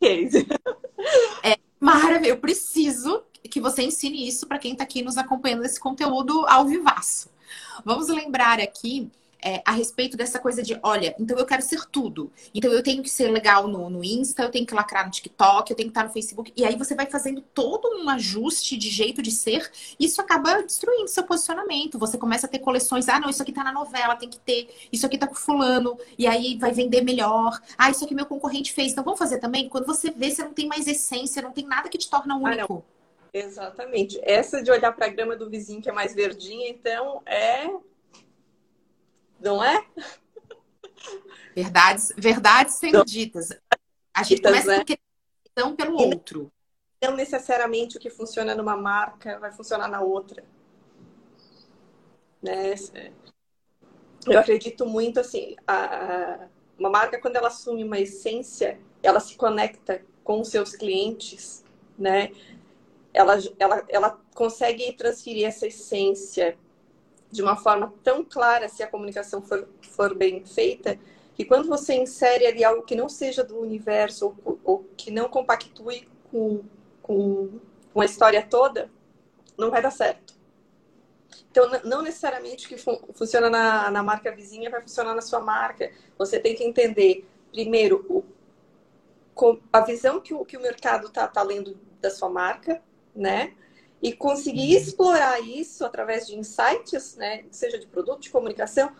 [0.00, 0.46] Case.
[1.42, 2.30] É maravilhoso.
[2.30, 6.66] Eu preciso que você ensine isso para quem está aqui nos acompanhando esse conteúdo ao
[6.66, 7.30] vivaço.
[7.84, 9.10] Vamos lembrar aqui
[9.46, 12.32] é, a respeito dessa coisa de, olha, então eu quero ser tudo.
[12.52, 15.70] Então eu tenho que ser legal no, no Insta, eu tenho que lacrar no TikTok,
[15.70, 16.52] eu tenho que estar no Facebook.
[16.56, 19.70] E aí você vai fazendo todo um ajuste de jeito de ser.
[20.00, 21.96] Isso acaba destruindo seu posicionamento.
[21.96, 23.08] Você começa a ter coleções.
[23.08, 24.68] Ah, não, isso aqui tá na novela, tem que ter.
[24.92, 25.96] Isso aqui tá com fulano.
[26.18, 27.56] E aí vai vender melhor.
[27.78, 28.90] Ah, isso aqui meu concorrente fez.
[28.90, 29.68] Então vamos fazer também?
[29.68, 32.84] Quando você vê, você não tem mais essência, não tem nada que te torna único.
[32.84, 32.96] Ah,
[33.32, 34.18] Exatamente.
[34.24, 37.68] Essa de olhar para a grama do vizinho que é mais verdinha, então, é
[39.40, 39.84] não é?
[41.54, 43.50] Verdades, verdades sendo ditas.
[44.14, 44.84] A gente ditas, começa né?
[45.54, 46.52] por pelo e outro.
[47.02, 50.44] Não necessariamente o que funciona numa marca vai funcionar na outra.
[52.42, 52.74] Né?
[54.26, 60.04] Eu acredito muito assim, a, uma marca quando ela assume uma essência, ela se conecta
[60.24, 61.64] com os seus clientes,
[61.98, 62.32] né?
[63.14, 66.58] Ela, ela, ela consegue transferir essa essência
[67.30, 70.98] de uma forma tão clara, se a comunicação for, for bem feita,
[71.34, 75.28] que quando você insere ali algo que não seja do universo ou, ou que não
[75.28, 76.64] compactue com,
[77.02, 77.60] com,
[77.92, 78.90] com, a história toda,
[79.56, 80.34] não vai dar certo.
[81.50, 85.40] Então, não necessariamente o que fun funciona na, na marca vizinha vai funcionar na sua
[85.40, 85.90] marca.
[86.18, 88.24] Você tem que entender, primeiro, o,
[89.72, 92.82] a visão que o, que o mercado está tá lendo da sua marca,
[93.14, 93.54] né?
[94.02, 94.82] E conseguir uhum.
[94.82, 98.92] explorar isso através de insights, né, seja de produto, de comunicação,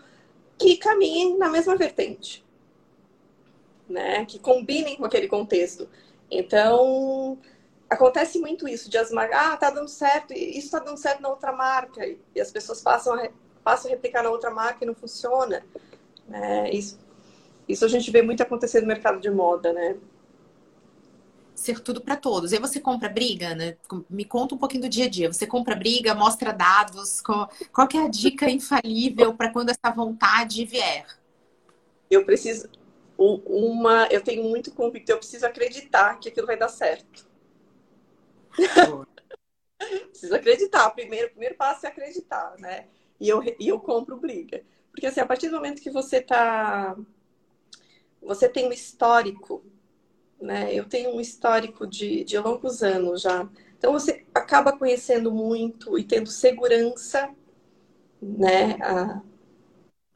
[0.58, 2.44] que caminhem na mesma vertente,
[3.88, 5.88] né, que combinem com aquele contexto.
[6.30, 7.38] Então,
[7.88, 11.28] acontece muito isso, de as marcas, ah, tá dando certo, isso tá dando certo na
[11.28, 12.04] outra marca,
[12.34, 13.28] e as pessoas passam a,
[13.62, 15.64] passam a replicar na outra marca e não funciona.
[16.26, 16.70] Né?
[16.70, 16.98] Isso,
[17.68, 19.96] isso a gente vê muito acontecer no mercado de moda, né?
[21.56, 22.52] Ser tudo para todos.
[22.52, 23.76] E aí você compra briga, né?
[24.08, 25.32] Me conta um pouquinho do dia a dia.
[25.32, 27.20] Você compra briga, mostra dados.
[27.22, 31.06] Qual, qual é a dica infalível para quando essa vontade vier?
[32.10, 32.68] Eu preciso
[33.18, 37.26] uma, eu tenho muito convicto, eu preciso acreditar que aquilo vai dar certo.
[40.10, 40.90] preciso acreditar.
[40.90, 42.86] Primeiro, o primeiro passo é acreditar, né?
[43.18, 44.62] E eu, e eu compro briga.
[44.90, 46.94] Porque assim, a partir do momento que você tá
[48.20, 49.64] você tem um histórico
[50.40, 50.72] né?
[50.74, 53.48] Eu tenho um histórico de, de longos anos já.
[53.78, 57.30] Então você acaba conhecendo muito e tendo segurança,
[58.20, 58.76] né?
[58.82, 59.20] A,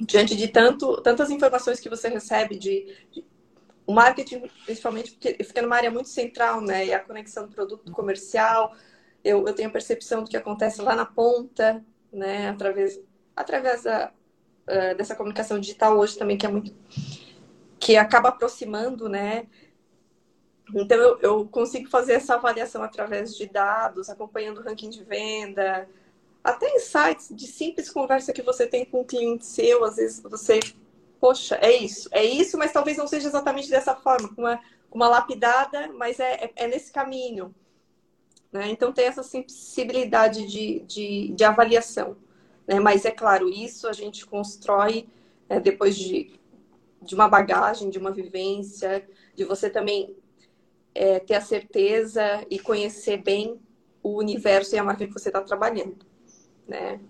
[0.00, 3.24] diante de tanto, tantas informações que você recebe de, de
[3.87, 6.87] o marketing, principalmente porque fica numa área muito central, né?
[6.87, 8.72] E a conexão do produto comercial,
[9.24, 12.48] eu, eu tenho a percepção do que acontece lá na ponta, né?
[12.50, 13.00] Através,
[13.35, 14.12] através da,
[14.68, 16.72] uh, dessa comunicação digital hoje também, que é muito
[17.80, 19.46] que acaba aproximando, né?
[20.74, 25.88] Então, eu, eu, consigo fazer essa avaliação através de dados, acompanhando o ranking de venda,
[26.42, 29.85] até insights de simples conversa que você tem com um cliente seu.
[29.85, 30.61] Às vezes você,
[31.20, 35.09] poxa, é isso, é isso, mas talvez não seja exatamente dessa forma, com uma, uma
[35.09, 37.54] lapidada, mas é, é, é nesse caminho.
[38.52, 38.68] Né?
[38.70, 42.16] Então, tem essa sensibilidade de, de, de avaliação.
[42.66, 42.80] Né?
[42.80, 45.09] Mas, é claro, isso a gente constrói
[45.48, 46.33] é, depois de,
[47.02, 50.16] de uma bagagem, de uma vivência, de você também
[50.94, 53.61] é, ter a certeza e conhecer bem
[54.03, 55.98] o universo e a marca que você está trabalhando,
[56.66, 57.00] né?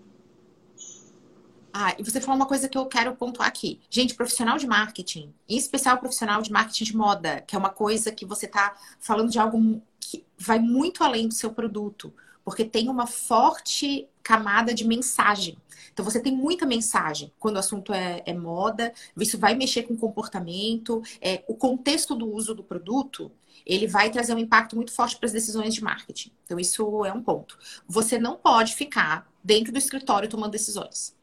[1.72, 3.80] Ah, e você falou uma coisa que eu quero pontuar aqui.
[3.88, 8.10] Gente, profissional de marketing, em especial profissional de marketing de moda, que é uma coisa
[8.10, 12.12] que você está falando de algo que vai muito além do seu produto,
[12.44, 15.56] porque tem uma forte camada de mensagem.
[15.92, 19.96] Então você tem muita mensagem quando o assunto é, é moda, isso vai mexer com
[19.96, 23.30] comportamento, é, o contexto do uso do produto
[23.66, 26.32] ele vai trazer um impacto muito forte para as decisões de marketing.
[26.44, 27.58] Então, isso é um ponto.
[27.86, 31.14] Você não pode ficar dentro do escritório tomando decisões.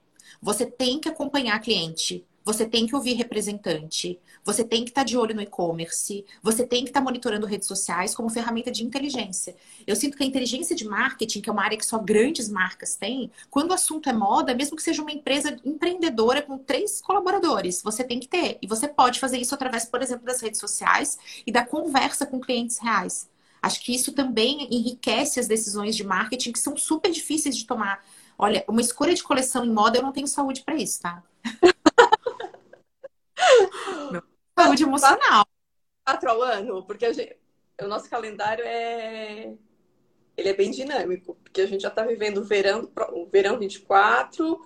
[0.41, 5.17] Você tem que acompanhar cliente, você tem que ouvir representante, você tem que estar de
[5.17, 9.53] olho no e-commerce, você tem que estar monitorando redes sociais como ferramenta de inteligência.
[9.85, 12.95] Eu sinto que a inteligência de marketing, que é uma área que só grandes marcas
[12.95, 17.83] têm, quando o assunto é moda, mesmo que seja uma empresa empreendedora com três colaboradores,
[17.83, 18.57] você tem que ter.
[18.61, 22.39] E você pode fazer isso através, por exemplo, das redes sociais e da conversa com
[22.39, 23.29] clientes reais.
[23.61, 28.01] Acho que isso também enriquece as decisões de marketing que são super difíceis de tomar.
[28.37, 31.21] Olha, uma escolha de coleção em moda, eu não tenho saúde para isso, tá?
[34.57, 35.45] Saúde emocional.
[36.05, 37.37] Quatro ao ano, porque gente,
[37.81, 39.53] o nosso calendário é
[40.35, 44.63] ele é bem dinâmico, porque a gente já está vivendo o verão, o verão 24,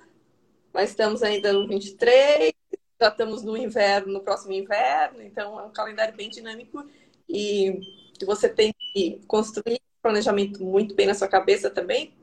[0.74, 2.52] mas estamos ainda no 23,
[3.00, 6.86] já estamos no inverno, no próximo inverno, então é um calendário bem dinâmico
[7.28, 7.80] e
[8.26, 12.14] você tem que construir planejamento muito bem na sua cabeça também,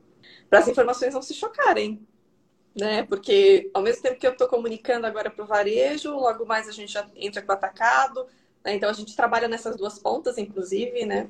[0.49, 2.07] para as informações não se chocarem.
[2.79, 3.03] Né?
[3.03, 6.71] Porque ao mesmo tempo que eu estou comunicando agora para o varejo, logo mais a
[6.71, 8.25] gente já entra com o atacado.
[8.63, 8.75] Né?
[8.75, 11.29] Então a gente trabalha nessas duas pontas, inclusive, né?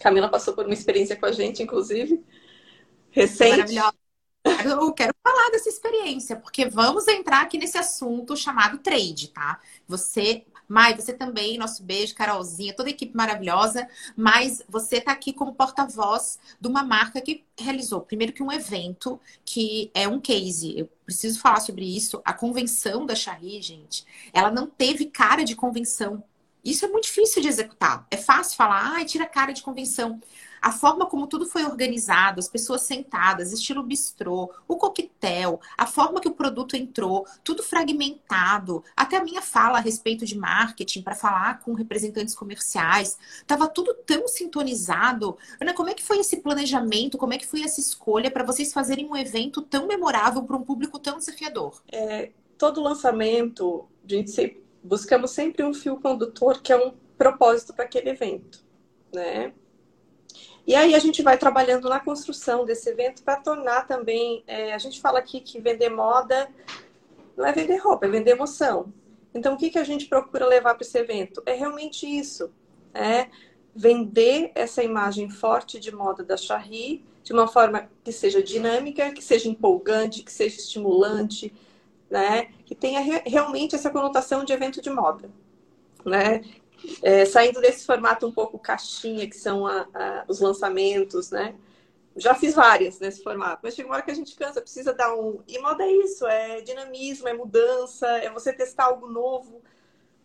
[0.00, 2.24] Camila passou por uma experiência com a gente, inclusive,
[3.10, 3.74] recente.
[3.74, 3.94] Maravilhosa.
[4.64, 9.60] Eu quero falar dessa experiência, porque vamos entrar aqui nesse assunto chamado trade, tá?
[9.86, 13.88] Você Mai, você também, nosso beijo, Carolzinha, toda a equipe maravilhosa.
[14.16, 19.18] Mas você está aqui como porta-voz de uma marca que realizou, primeiro que um evento
[19.44, 20.78] que é um case.
[20.78, 22.22] Eu preciso falar sobre isso.
[22.24, 26.22] A convenção da Charri, gente, ela não teve cara de convenção.
[26.64, 28.06] Isso é muito difícil de executar.
[28.10, 30.20] É fácil falar, ah, tira cara de convenção
[30.60, 36.20] a forma como tudo foi organizado, as pessoas sentadas, estilo bistrô, o coquetel, a forma
[36.20, 41.14] que o produto entrou, tudo fragmentado, até a minha fala a respeito de marketing para
[41.14, 45.38] falar com representantes comerciais, estava tudo tão sintonizado.
[45.60, 47.16] Ana, como é que foi esse planejamento?
[47.16, 50.62] Como é que foi essa escolha para vocês fazerem um evento tão memorável para um
[50.62, 51.80] público tão desafiador?
[51.90, 57.74] É, todo lançamento, a gente sempre, buscamos sempre um fio condutor que é um propósito
[57.74, 58.64] para aquele evento,
[59.12, 59.52] né?
[60.66, 64.44] E aí a gente vai trabalhando na construção desse evento para tornar também.
[64.46, 66.48] É, a gente fala aqui que vender moda
[67.36, 68.92] não é vender roupa, é vender emoção.
[69.34, 71.42] Então, o que, que a gente procura levar para esse evento?
[71.46, 72.52] É realmente isso:
[72.92, 73.28] é
[73.74, 79.22] vender essa imagem forte de moda da Charri de uma forma que seja dinâmica, que
[79.22, 81.52] seja empolgante, que seja estimulante,
[82.10, 82.48] né?
[82.64, 85.30] Que tenha re realmente essa conotação de evento de moda,
[86.04, 86.42] né?
[87.02, 91.54] É, saindo desse formato um pouco caixinha, que são a, a, os lançamentos, né?
[92.16, 95.14] Já fiz várias nesse formato, mas chega uma hora que a gente cansa, precisa dar
[95.14, 95.40] um.
[95.46, 99.62] E moda é isso, é dinamismo, é mudança, é você testar algo novo,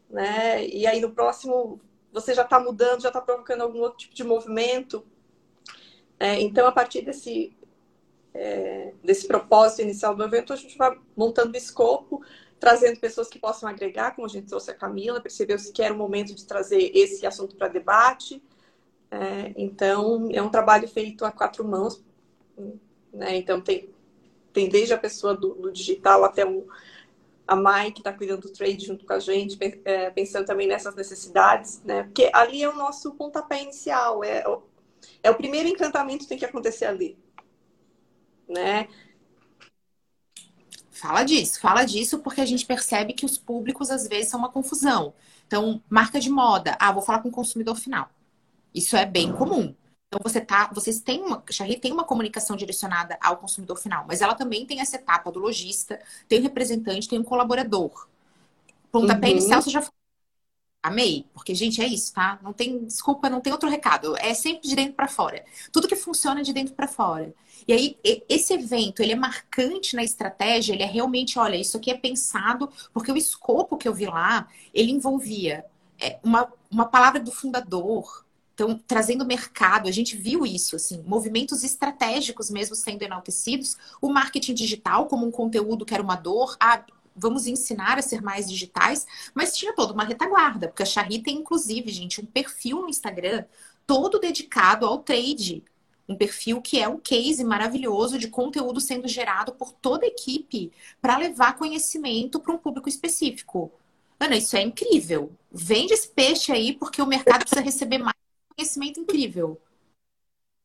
[0.09, 0.65] né?
[0.65, 1.79] E aí no próximo
[2.11, 5.05] você já está mudando, já está provocando algum outro tipo de movimento.
[6.17, 7.55] É, então, a partir desse,
[8.35, 12.21] é, desse propósito inicial do evento, a gente vai montando o escopo
[12.59, 15.97] trazendo pessoas que possam agregar, como a gente trouxe a Camila, percebeu-se que era o
[15.97, 18.41] momento de trazer esse assunto para debate.
[19.11, 22.03] É, então, é um trabalho feito a quatro mãos.
[23.13, 23.37] Né?
[23.37, 23.89] Então, tem,
[24.51, 26.67] tem desde a pessoa do, do digital até o,
[27.47, 30.95] a Mai, que está cuidando do trade junto com a gente, é, pensando também nessas
[30.95, 32.03] necessidades, né?
[32.03, 34.43] Porque ali é o nosso pontapé inicial, é,
[35.21, 37.17] é o primeiro encantamento que tem que acontecer ali,
[38.47, 38.87] né?
[40.91, 44.51] Fala disso, fala disso porque a gente percebe que os públicos às vezes são uma
[44.51, 45.13] confusão.
[45.45, 48.09] Então, marca de moda, ah, vou falar com o consumidor final.
[48.73, 49.75] Isso é bem comum.
[50.07, 54.21] Então você tá, vocês têm uma, Charlie tem uma comunicação direcionada ao consumidor final, mas
[54.21, 58.07] ela também tem essa etapa do lojista, tem um representante, tem um colaborador.
[58.91, 59.33] Pontapé uhum.
[59.33, 59.81] inicial você já
[60.85, 62.39] Amei, porque, gente, é isso, tá?
[62.43, 64.15] Não tem desculpa, não tem outro recado.
[64.17, 65.43] É sempre de dentro para fora.
[65.71, 67.33] Tudo que funciona é de dentro para fora.
[67.67, 67.97] E aí,
[68.29, 72.69] esse evento, ele é marcante na estratégia, ele é realmente, olha, isso aqui é pensado,
[72.93, 75.65] porque o escopo que eu vi lá, ele envolvia
[75.99, 81.63] é, uma, uma palavra do fundador, então, trazendo mercado, a gente viu isso, assim, movimentos
[81.63, 86.85] estratégicos mesmo sendo enaltecidos, o marketing digital como um conteúdo que era uma dor, ah,
[87.15, 91.37] vamos ensinar a ser mais digitais, mas tinha toda uma retaguarda, porque a Charri tem,
[91.37, 93.45] inclusive, gente, um perfil no Instagram
[93.87, 95.63] todo dedicado ao trade.
[96.07, 100.71] Um perfil que é um case maravilhoso de conteúdo sendo gerado por toda a equipe
[101.01, 103.71] para levar conhecimento para um público específico.
[104.19, 105.31] Ana, isso é incrível.
[105.51, 108.15] Vende esse peixe aí porque o mercado precisa receber mais
[108.55, 109.59] conhecimento incrível.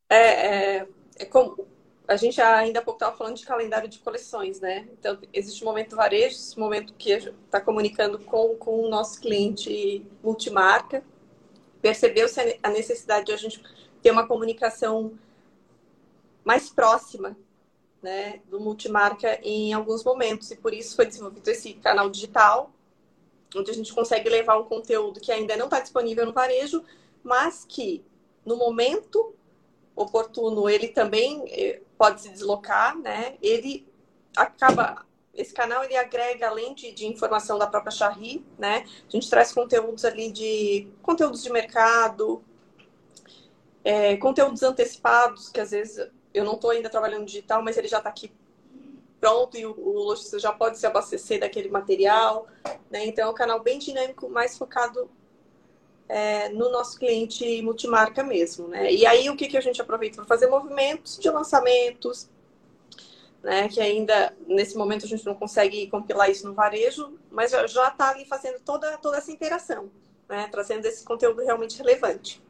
[0.09, 1.67] É, é, é como
[2.11, 4.89] a gente ainda há pouco estava falando de calendário de coleções, né?
[4.99, 10.05] Então, existe um momento varejo, esse momento que está comunicando com, com o nosso cliente
[10.21, 11.05] multimarca.
[11.81, 13.63] Percebeu-se a necessidade de a gente
[14.03, 15.13] ter uma comunicação
[16.45, 17.37] mais próxima
[18.03, 20.51] né, do multimarca em alguns momentos.
[20.51, 22.73] E por isso foi desenvolvido esse canal digital,
[23.55, 26.83] onde a gente consegue levar um conteúdo que ainda não está disponível no varejo,
[27.23, 28.05] mas que
[28.45, 29.33] no momento
[29.95, 33.37] oportuno ele também eh, pode se deslocar, né?
[33.43, 33.87] Ele
[34.35, 38.87] acaba esse canal ele agrega além de, de, informação da própria Charri, né?
[39.07, 42.43] A gente traz conteúdos ali de conteúdos de mercado,
[43.85, 47.99] é, conteúdos antecipados que às vezes eu não estou ainda trabalhando digital, mas ele já
[47.99, 48.33] está aqui
[49.21, 52.47] pronto e o, o lojista já pode se abastecer daquele material,
[52.91, 53.05] né?
[53.05, 55.11] Então é um canal bem dinâmico, mais focado
[56.11, 58.93] é, no nosso cliente multimarca mesmo, né?
[58.93, 62.29] E aí o que, que a gente aproveita para fazer movimentos de lançamentos,
[63.41, 63.69] né?
[63.69, 68.11] Que ainda nesse momento a gente não consegue compilar isso no varejo, mas já está
[68.11, 69.89] ali fazendo toda, toda essa interação,
[70.29, 70.49] né?
[70.51, 72.43] Trazendo esse conteúdo realmente relevante.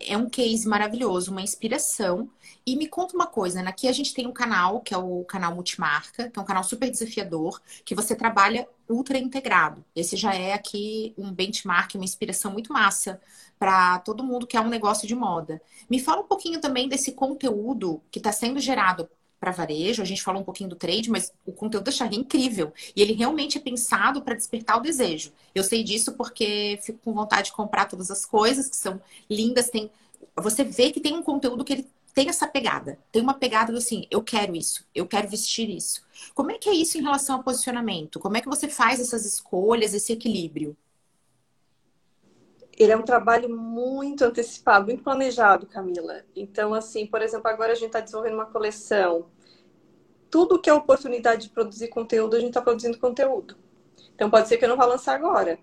[0.00, 2.30] É um case maravilhoso, uma inspiração.
[2.66, 3.70] E me conta uma coisa, né?
[3.70, 6.62] aqui a gente tem um canal, que é o canal Multimarca, que é um canal
[6.62, 9.84] super desafiador, que você trabalha ultra integrado.
[9.94, 13.20] Esse já é aqui um benchmark, uma inspiração muito massa
[13.58, 15.60] para todo mundo que é um negócio de moda.
[15.88, 19.08] Me fala um pouquinho também desse conteúdo que está sendo gerado
[19.40, 22.20] para varejo, a gente falou um pouquinho do trade, mas o conteúdo da Charlie é
[22.20, 22.72] incrível.
[22.94, 25.32] E ele realmente é pensado para despertar o desejo.
[25.54, 29.70] Eu sei disso porque fico com vontade de comprar todas as coisas que são lindas.
[29.70, 29.90] Tem...
[30.36, 32.98] Você vê que tem um conteúdo que ele tem essa pegada.
[33.10, 36.02] Tem uma pegada do assim, eu quero isso, eu quero vestir isso.
[36.34, 38.20] Como é que é isso em relação ao posicionamento?
[38.20, 40.76] Como é que você faz essas escolhas, esse equilíbrio?
[42.80, 46.24] Ele é um trabalho muito antecipado, muito planejado, Camila.
[46.34, 49.26] Então, assim, por exemplo, agora a gente está desenvolvendo uma coleção.
[50.30, 53.54] Tudo que é oportunidade de produzir conteúdo, a gente está produzindo conteúdo.
[54.14, 55.58] Então, pode ser que eu não vá lançar agora.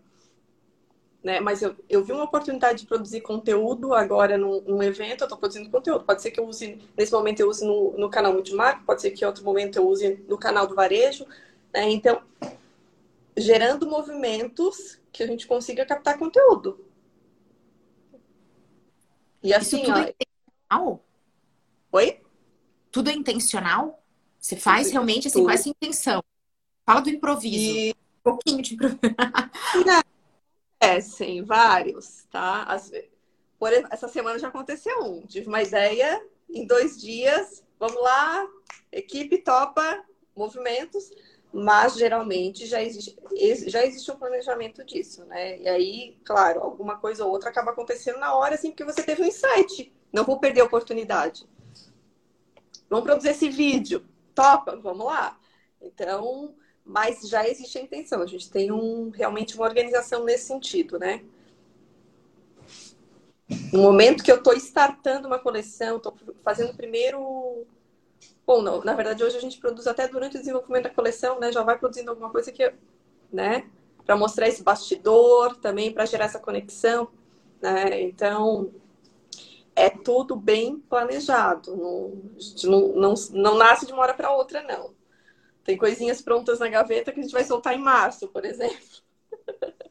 [1.24, 1.39] Né?
[1.39, 5.39] Mas eu, eu vi uma oportunidade de produzir conteúdo agora num, num evento, eu estou
[5.39, 6.05] produzindo conteúdo.
[6.05, 9.09] Pode ser que eu use, nesse momento eu use no, no canal Multimarca, pode ser
[9.09, 11.26] que em outro momento eu use no canal do varejo.
[11.74, 11.89] Né?
[11.89, 12.22] Então,
[13.36, 16.86] gerando movimentos que a gente consiga captar conteúdo.
[19.47, 20.03] E assim, Isso tudo ó...
[20.03, 21.05] é intencional?
[21.93, 22.21] Oi?
[22.91, 24.03] Tudo é intencional?
[24.37, 26.21] Você faz realmente assim, com essa intenção.
[26.85, 27.55] Fala do improviso.
[27.55, 27.91] E...
[27.91, 28.99] Um pouquinho de improviso.
[30.81, 32.63] Acontecem vários, tá?
[32.63, 32.91] As...
[33.57, 33.71] Por...
[33.71, 35.25] Essa semana já aconteceu um.
[35.25, 37.63] Tive uma ideia em dois dias.
[37.79, 38.45] Vamos lá,
[38.91, 40.03] equipe topa
[40.35, 41.09] movimentos
[41.53, 43.15] mas geralmente já existe,
[43.67, 45.59] já existe um planejamento disso, né?
[45.59, 49.23] E aí, claro, alguma coisa ou outra acaba acontecendo na hora, assim, porque você teve
[49.23, 49.91] um insight.
[50.11, 51.47] Não vou perder a oportunidade.
[52.89, 54.05] Vamos produzir esse vídeo.
[54.35, 55.37] Topa, vamos lá.
[55.81, 58.21] Então, mas já existe a intenção.
[58.21, 61.23] A gente tem um, realmente uma organização nesse sentido, né?
[63.71, 67.65] No momento que eu estou startando uma coleção, estou fazendo o primeiro
[68.47, 71.51] Bom, não, na verdade, hoje a gente produz até durante o desenvolvimento da coleção, né?
[71.51, 72.73] Já vai produzindo alguma coisa que,
[73.31, 73.69] né?
[74.05, 77.09] Para mostrar esse bastidor também, para gerar essa conexão,
[77.61, 78.01] né?
[78.03, 78.71] Então,
[79.75, 81.75] é tudo bem planejado.
[81.75, 82.13] Não,
[82.63, 84.95] não, não, não nasce de uma hora para outra, não.
[85.63, 88.77] Tem coisinhas prontas na gaveta que a gente vai soltar em março, por exemplo.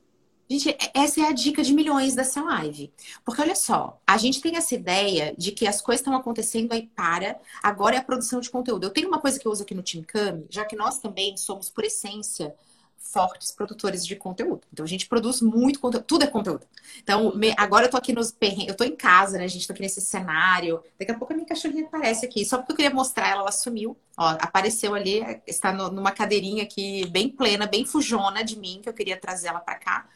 [0.48, 2.92] Gente, essa é a dica de milhões dessa live.
[3.24, 6.86] Porque olha só, a gente tem essa ideia de que as coisas estão acontecendo aí
[6.94, 8.84] para, agora é a produção de conteúdo.
[8.84, 11.36] Eu tenho uma coisa que eu uso aqui no Team Cami, já que nós também
[11.36, 12.54] somos, por essência,
[12.98, 14.62] fortes produtores de conteúdo.
[14.72, 16.66] Então a gente produz muito conteúdo, tudo é conteúdo.
[17.02, 19.44] Então, me, agora eu tô aqui nos perrengues, eu tô em casa, né?
[19.44, 20.82] A gente tá aqui nesse cenário.
[20.98, 22.44] Daqui a pouco a minha cachorrinha aparece aqui.
[22.44, 23.96] Só porque eu queria mostrar ela, ela sumiu.
[24.16, 28.88] Ó, apareceu ali, está no, numa cadeirinha aqui bem plena, bem fujona de mim, que
[28.88, 30.08] eu queria trazer ela para cá.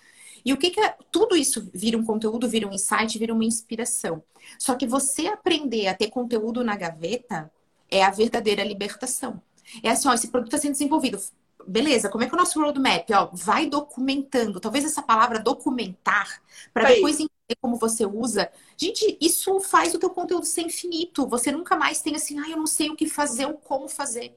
[0.45, 0.97] E o que, que é?
[1.11, 4.23] Tudo isso vira um conteúdo, vira um insight, vira uma inspiração.
[4.59, 7.51] Só que você aprender a ter conteúdo na gaveta
[7.91, 9.43] é a verdadeira libertação.
[9.83, 11.21] É assim, ó, esse produto está sendo desenvolvido.
[11.67, 13.09] Beleza, como é que é o nosso roadmap?
[13.13, 14.61] Ó, vai documentando.
[14.61, 18.51] Talvez essa palavra documentar, para depois entender como você usa.
[18.77, 21.27] Gente, isso faz o teu conteúdo ser infinito.
[21.29, 24.37] Você nunca mais tem assim, ah, eu não sei o que fazer ou como fazer.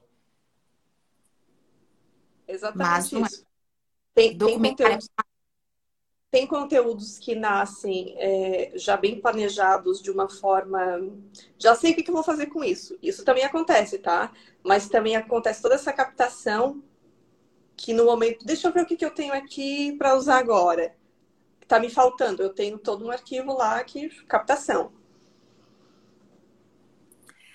[2.47, 3.41] Exatamente Mas, isso.
[3.41, 3.53] É.
[4.13, 5.05] Tem, tem conteúdo
[6.34, 10.99] tem conteúdos que nascem é, já bem planejados de uma forma.
[11.59, 12.97] Já sei o que eu vou fazer com isso.
[13.03, 14.34] Isso também acontece, tá?
[14.63, 16.81] Mas também acontece toda essa captação
[17.77, 18.43] que no momento.
[18.43, 20.95] Deixa eu ver o que eu tenho aqui para usar agora.
[21.67, 22.41] Tá me faltando.
[22.41, 24.91] Eu tenho todo um arquivo lá que captação.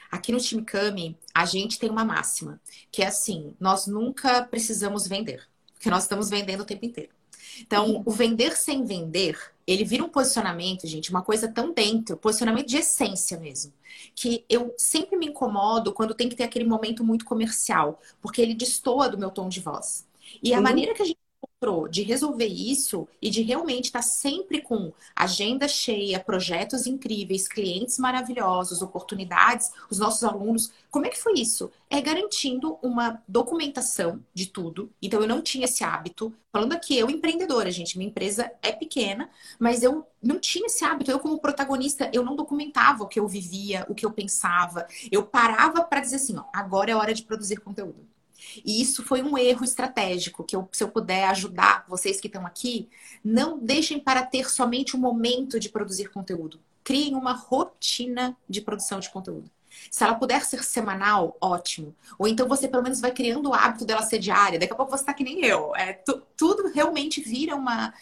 [0.09, 2.61] Aqui no Time Kami, a gente tem uma máxima,
[2.93, 7.18] que é assim: nós nunca precisamos vender, porque nós estamos vendendo o tempo inteiro.
[7.61, 12.67] Então, o vender sem vender, ele vira um posicionamento, gente, uma coisa tão dentro, posicionamento
[12.67, 13.73] de essência mesmo.
[14.15, 18.55] Que eu sempre me incomodo quando tem que ter aquele momento muito comercial, porque ele
[18.55, 20.07] destoa do meu tom de voz.
[20.43, 21.19] E a maneira que a gente
[21.59, 27.99] encontrou de resolver isso e de realmente estar sempre com agenda cheia, projetos incríveis, clientes
[27.99, 30.71] maravilhosos, oportunidades, os nossos alunos.
[30.91, 31.71] Como é que foi isso?
[31.91, 34.91] É garantindo uma documentação de tudo.
[35.03, 36.33] Então, eu não tinha esse hábito.
[36.53, 39.29] Falando aqui, eu empreendedora, gente, minha empresa é pequena,
[39.59, 41.11] mas eu não tinha esse hábito.
[41.11, 44.87] Eu, como protagonista, eu não documentava o que eu vivia, o que eu pensava.
[45.11, 48.18] Eu parava para dizer assim: ó, agora é hora de produzir conteúdo.
[48.65, 52.47] E isso foi um erro estratégico que eu, se eu puder ajudar vocês que estão
[52.47, 52.89] aqui,
[53.25, 56.61] não deixem para ter somente o um momento de produzir conteúdo.
[56.85, 59.51] Criem uma rotina de produção de conteúdo.
[59.91, 61.95] Se ela puder ser semanal, ótimo.
[62.19, 64.59] Ou então você pelo menos vai criando o hábito dela ser diária.
[64.59, 65.75] Daqui a pouco você está que nem eu.
[65.77, 67.93] É, tu, tudo realmente vira uma,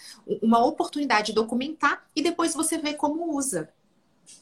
[0.41, 3.69] uma oportunidade de documentar e depois você vê como usa.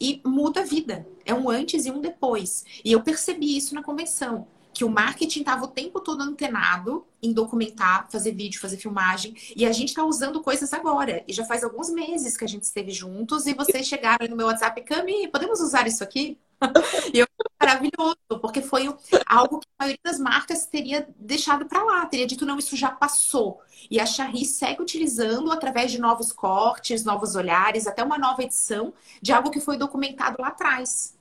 [0.01, 1.07] e muda a vida.
[1.25, 2.65] É um antes e um depois.
[2.85, 7.33] E eu percebi isso na convenção que o marketing estava o tempo todo antenado em
[7.33, 9.35] documentar, fazer vídeo, fazer filmagem.
[9.55, 11.25] E a gente está usando coisas agora.
[11.29, 14.49] E já faz alguns meses que a gente esteve juntos e vocês chegaram no meu
[14.49, 16.39] WhatsApp, Cami, podemos usar isso aqui?
[17.15, 17.27] e eu
[17.61, 18.95] maravilhoso, porque foi
[19.27, 22.91] algo que a maioria das marcas teria deixado para lá, teria dito, não, isso já
[22.91, 23.61] passou.
[23.91, 28.93] E a Charri segue utilizando através de novos cortes, novos olhares, até uma nova edição
[29.23, 31.17] de algo que foi documentado lá atrás.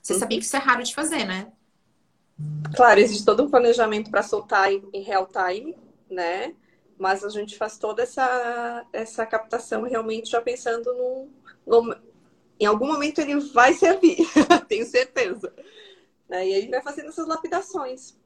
[0.00, 1.48] Você sabia que isso é raro de fazer, né?
[2.74, 5.76] Claro, existe todo um planejamento para soltar em, real time,
[6.10, 6.54] né?
[6.98, 11.28] Mas a gente faz toda essa, essa captação realmente já pensando no,
[11.66, 11.96] no
[12.60, 14.18] em algum momento ele vai servir,
[14.68, 15.52] tenho certeza.
[16.28, 16.48] Né?
[16.48, 18.16] E aí vai fazendo essas lapidações.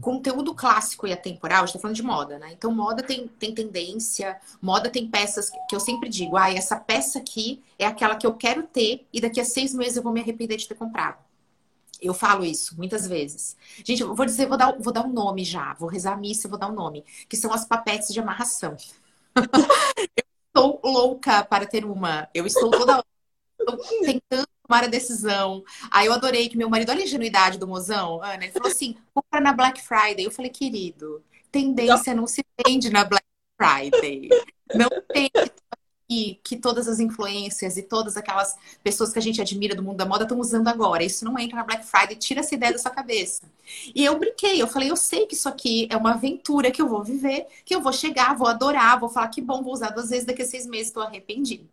[0.00, 2.50] Conteúdo clássico e atemporal, a gente tá falando de moda, né?
[2.52, 7.18] Então, moda tem, tem tendência, moda tem peças que eu sempre digo, ah, essa peça
[7.18, 10.20] aqui é aquela que eu quero ter e daqui a seis meses eu vou me
[10.20, 11.18] arrepender de ter comprado.
[12.02, 13.56] Eu falo isso muitas vezes.
[13.84, 16.48] Gente, eu vou dizer, vou dar, vou dar um nome já, vou rezar a missa,
[16.48, 18.76] vou dar um nome, que são as papetes de amarração.
[20.16, 22.28] eu estou louca para ter uma.
[22.34, 23.04] Eu estou toda
[24.04, 25.62] tentando tomar a decisão.
[25.90, 28.96] Aí eu adorei que meu marido, olha a ingenuidade do mozão, Ana, ele falou assim:
[29.14, 30.24] compra na Black Friday.
[30.24, 33.26] Eu falei, querido, tendência não se vende na Black
[33.56, 34.28] Friday.
[34.74, 35.30] Não tem
[36.42, 40.06] que, todas as influências e todas aquelas pessoas que a gente admira do mundo da
[40.06, 41.02] moda estão usando agora.
[41.04, 43.42] Isso não entra na Black Friday, tira essa ideia da sua cabeça.
[43.94, 46.88] E eu brinquei, eu falei, eu sei que isso aqui é uma aventura que eu
[46.88, 50.10] vou viver, que eu vou chegar, vou adorar, vou falar que bom, vou usar duas
[50.10, 51.68] vezes, daqui a seis meses estou arrependido.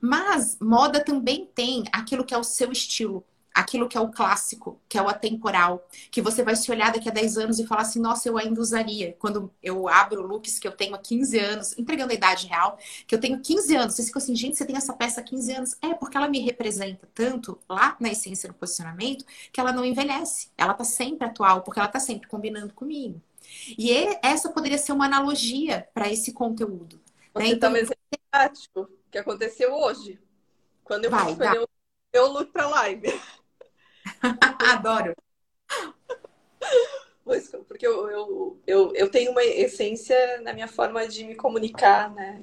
[0.00, 3.24] Mas moda também tem aquilo que é o seu estilo
[3.60, 7.08] aquilo que é o clássico, que é o atemporal, que você vai se olhar daqui
[7.08, 9.14] a 10 anos e falar assim, nossa, eu ainda usaria.
[9.18, 13.14] Quando eu abro looks que eu tenho há 15 anos, entregando a idade real, que
[13.14, 15.76] eu tenho 15 anos, vocês ficam assim, gente, você tem essa peça há 15 anos?
[15.82, 20.48] É, porque ela me representa tanto lá na essência do posicionamento, que ela não envelhece.
[20.56, 23.20] Ela tá sempre atual, porque ela tá sempre combinando comigo.
[23.76, 23.92] E
[24.22, 26.96] essa poderia ser uma analogia para esse conteúdo.
[26.96, 27.00] Né?
[27.34, 27.48] Você né?
[27.48, 27.96] então, um exemplo
[28.30, 30.18] prático que aconteceu hoje.
[30.84, 31.68] Quando eu vai, fui escolher o
[32.12, 33.20] meu look para live.
[34.72, 35.14] Adoro.
[37.68, 42.42] Porque eu, eu, eu, eu tenho uma essência na minha forma de me comunicar, né?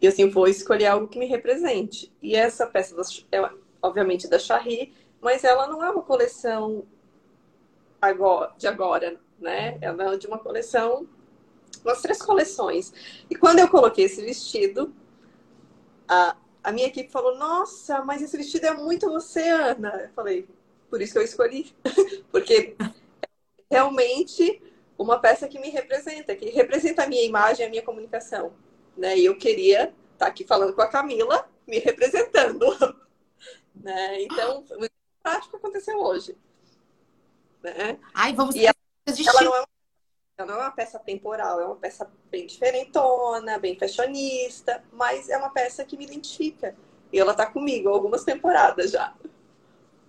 [0.00, 2.12] E assim, vou escolher algo que me represente.
[2.20, 2.94] E essa peça,
[3.30, 3.50] é,
[3.80, 6.84] obviamente, da Charry, mas ela não é uma coleção
[8.00, 9.78] agora, de agora, né?
[9.80, 11.06] Ela é de uma coleção,
[11.84, 12.92] umas três coleções.
[13.30, 14.92] E quando eu coloquei esse vestido,
[16.08, 20.02] a, a minha equipe falou: Nossa, mas esse vestido é muito você, Ana.
[20.02, 20.48] Eu falei:
[20.88, 21.74] Por isso que eu escolhi.
[22.30, 22.90] Porque é
[23.70, 24.62] realmente
[24.96, 28.52] uma peça que me representa, que representa a minha imagem, a minha comunicação.
[28.96, 29.18] Né?
[29.18, 32.66] E eu queria estar tá aqui falando com a Camila, me representando.
[33.74, 34.22] né?
[34.22, 34.92] Então, muito
[35.22, 36.36] prático aconteceu hoje.
[37.62, 37.98] Né?
[38.12, 38.74] Ai, vamos e ela,
[39.06, 39.64] ela não é
[40.38, 45.36] ela não é uma peça temporal, é uma peça bem diferentona, bem fashionista, mas é
[45.36, 46.74] uma peça que me identifica.
[47.12, 49.14] E ela tá comigo há algumas temporadas já.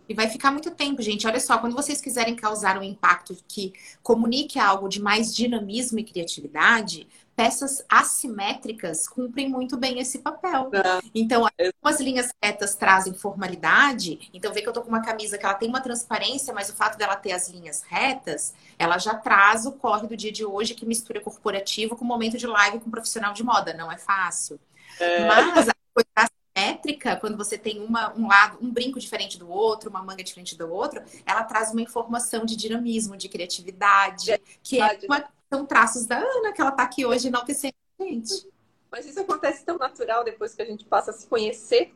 [0.07, 1.25] E vai ficar muito tempo, gente.
[1.27, 6.03] Olha só, quando vocês quiserem causar um impacto que comunique algo de mais dinamismo e
[6.03, 10.69] criatividade, peças assimétricas cumprem muito bem esse papel.
[10.73, 11.01] É.
[11.13, 14.29] Então, algumas linhas retas trazem formalidade.
[14.33, 16.73] Então, vê que eu tô com uma camisa que ela tem uma transparência, mas o
[16.73, 20.75] fato dela ter as linhas retas, ela já traz o corre do dia de hoje
[20.75, 23.73] que mistura corporativo com momento de live com profissional de moda.
[23.73, 24.59] Não é fácil.
[24.99, 25.25] É.
[25.27, 26.32] Mas a coisa
[26.63, 30.57] assimétrica, quando você tem uma, um lado, um brinco diferente do outro, uma manga diferente
[30.57, 34.39] do outro, ela traz uma informação de dinamismo, de criatividade, é.
[34.61, 38.47] que é uma são traços da Ana, que ela está aqui hoje enaltecendo a gente.
[38.91, 41.93] Mas isso acontece tão natural depois que a gente passa a se conhecer.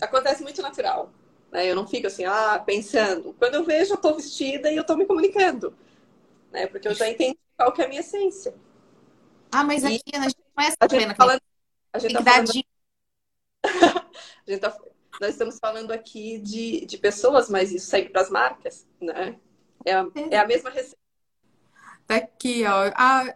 [0.00, 1.12] Acontece muito natural.
[1.52, 1.70] Né?
[1.70, 3.32] Eu não fico assim, ah, pensando.
[3.38, 5.72] Quando eu vejo, eu estou vestida e eu estou me comunicando.
[6.50, 6.66] Né?
[6.66, 8.52] Porque eu já entendi qual que é a minha essência.
[9.52, 10.16] Ah, mas aqui e...
[10.16, 11.40] a gente não é essa a gente falando,
[11.92, 12.50] a gente tá falando...
[13.64, 14.78] a tá...
[15.20, 19.36] Nós estamos falando aqui de, de pessoas, mas isso segue para as marcas, né?
[19.84, 20.34] É a, é.
[20.34, 20.98] é a mesma receita
[22.08, 22.90] Tá aqui, ó.
[22.94, 23.34] Ah,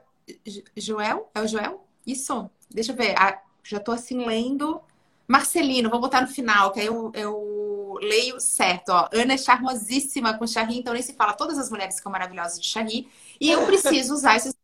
[0.76, 1.30] Joel?
[1.34, 1.86] É o Joel?
[2.06, 2.50] Isso.
[2.70, 3.14] Deixa eu ver.
[3.18, 4.80] Ah, já tô assim lendo.
[5.28, 8.88] Marcelino, vou botar no final, que aí eu, eu leio certo.
[8.90, 9.08] Ó.
[9.12, 11.34] Ana é charmosíssima com Charri, então nem se fala.
[11.34, 13.08] Todas as mulheres ficam maravilhosas de Charri.
[13.38, 14.54] E eu preciso usar esses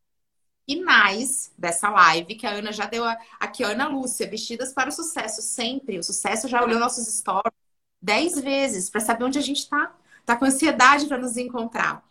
[0.68, 3.02] finais dessa live, que a Ana já deu
[3.40, 5.98] aqui, ó, Ana Lúcia, vestidas para o sucesso, sempre.
[5.98, 7.54] O sucesso já olhou nossos stories
[8.02, 9.96] dez vezes para saber onde a gente tá.
[10.26, 12.06] Tá com ansiedade para nos encontrar.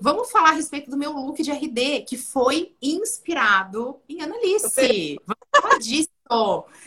[0.00, 5.18] Vamos falar a respeito do meu look de RD, que foi inspirado em Annalise.
[5.26, 6.08] Vamos falar disso.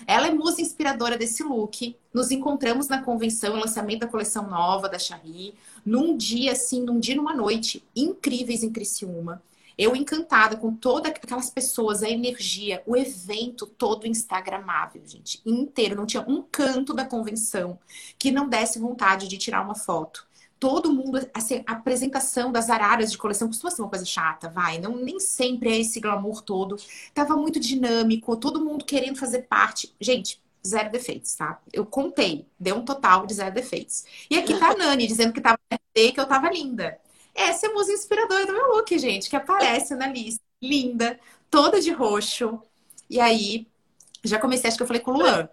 [0.08, 1.98] Ela é musa inspiradora desse look.
[2.14, 5.54] Nos encontramos na convenção, lançamento da coleção nova da Charrie,
[5.86, 9.42] num dia assim, num dia numa noite incríveis em Criciúma.
[9.80, 15.96] Eu encantada com todas aquelas pessoas, a energia, o evento todo instagramável, gente, inteiro.
[15.96, 17.80] Não tinha um canto da convenção
[18.18, 20.28] que não desse vontade de tirar uma foto
[20.60, 24.78] todo mundo, assim, a apresentação das araras de coleção costuma ser uma coisa chata, vai,
[24.78, 26.76] não nem sempre é esse glamour todo.
[27.14, 29.96] Tava muito dinâmico, todo mundo querendo fazer parte.
[30.02, 31.62] Gente, zero defeitos, tá?
[31.72, 34.04] Eu contei, deu um total de zero defeitos.
[34.30, 35.58] E aqui tá a Nani dizendo que tava
[35.94, 37.00] que eu tava linda.
[37.40, 40.44] Essa é a música inspiradora do meu look, gente, que aparece na lista.
[40.62, 41.18] Linda,
[41.50, 42.62] toda de roxo.
[43.10, 43.66] E aí,
[44.22, 45.48] já comecei, acho que eu falei com o Luan.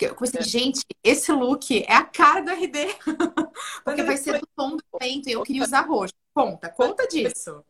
[0.00, 2.86] Eu comecei, gente, esse look é a cara do RD.
[3.84, 6.14] Porque vai ser do tom do evento e eu queria usar roxo.
[6.32, 7.62] Conta, conta disso.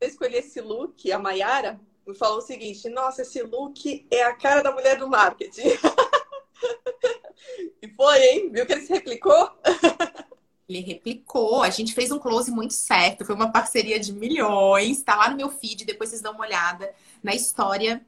[0.00, 4.34] Eu escolhi esse look, a Mayara me falou o seguinte: nossa, esse look é a
[4.34, 5.62] cara da mulher do marketing.
[7.80, 8.50] e foi, hein?
[8.50, 9.48] Viu que ele se replicou?
[10.70, 11.62] Ele replicou.
[11.62, 13.24] A gente fez um close muito certo.
[13.24, 15.02] Foi uma parceria de milhões.
[15.02, 15.84] Tá lá no meu feed.
[15.84, 16.90] Depois vocês dão uma olhada
[17.22, 18.00] na história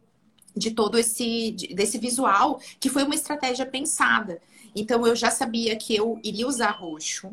[0.57, 4.41] de todo esse desse visual, que foi uma estratégia pensada.
[4.75, 7.33] Então eu já sabia que eu iria usar roxo.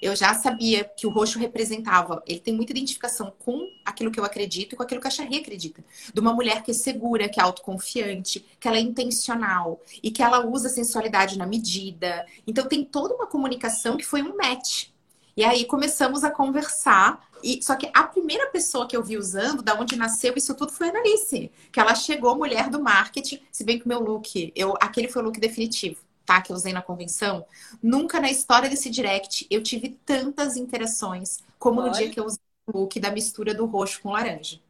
[0.00, 4.24] Eu já sabia que o roxo representava, ele tem muita identificação com aquilo que eu
[4.24, 5.84] acredito e com aquilo que a Charrie acredita.
[6.12, 10.22] De uma mulher que é segura, que é autoconfiante, que ela é intencional e que
[10.22, 12.26] ela usa sensualidade na medida.
[12.46, 14.88] Então tem toda uma comunicação que foi um match.
[15.36, 19.62] E aí começamos a conversar e, só que a primeira pessoa que eu vi usando,
[19.62, 21.50] da onde nasceu isso tudo, foi a Analice.
[21.70, 25.22] Que ela chegou mulher do marketing, se bem que o meu look, eu, aquele foi
[25.22, 26.42] o look definitivo, tá?
[26.42, 27.46] Que eu usei na convenção.
[27.82, 31.90] Nunca na história desse direct eu tive tantas interações como Olha.
[31.90, 34.60] no dia que eu usei o look da mistura do roxo com laranja.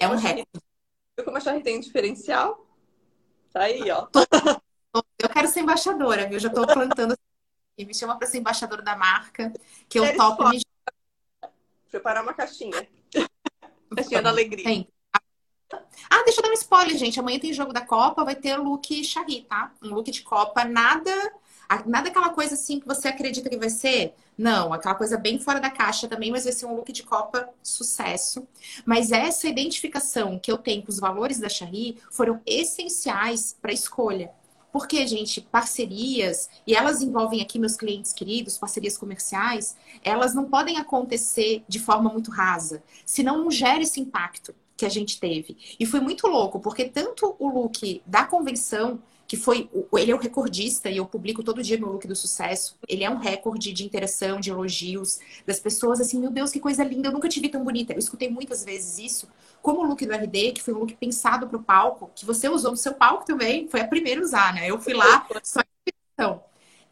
[0.00, 0.48] É um recorde.
[1.16, 2.66] Viu como a Charlie tem um diferencial?
[3.52, 4.08] Tá aí, ó.
[5.18, 6.38] Eu quero ser embaixadora, viu?
[6.38, 7.14] Já tô plantando.
[7.78, 9.52] Me chama para ser embaixadora da marca,
[9.88, 10.62] que eu topo me
[11.90, 12.88] preparar uma caixinha.
[13.94, 14.64] caixinha da alegria.
[14.64, 14.88] Tem.
[16.08, 17.18] Ah, deixa eu dar um spoiler, gente.
[17.18, 19.72] Amanhã tem jogo da Copa, vai ter look Charri, tá?
[19.82, 21.12] Um look de Copa, nada.
[21.84, 24.14] Nada aquela coisa assim que você acredita que vai ser.
[24.38, 27.48] Não, aquela coisa bem fora da caixa também, mas vai ser um look de Copa
[27.62, 28.46] sucesso.
[28.84, 33.74] Mas essa identificação que eu tenho com os valores da Charri foram essenciais para a
[33.74, 34.30] escolha.
[34.72, 40.76] Porque, gente, parcerias, e elas envolvem aqui meus clientes queridos, parcerias comerciais, elas não podem
[40.76, 45.56] acontecer de forma muito rasa, senão não gera esse impacto que a gente teve.
[45.78, 49.68] E foi muito louco, porque tanto o look da convenção que foi.
[49.92, 52.76] Ele é o recordista e eu publico todo dia meu look do sucesso.
[52.88, 56.84] Ele é um recorde de interação, de elogios, das pessoas assim, meu Deus, que coisa
[56.84, 57.92] linda, eu nunca te vi tão bonita.
[57.92, 59.28] Eu escutei muitas vezes isso.
[59.60, 62.48] Como o look do RD, que foi um look pensado para o palco, que você
[62.48, 64.70] usou no seu palco também, foi a primeira a usar, né?
[64.70, 65.92] Eu fui lá só em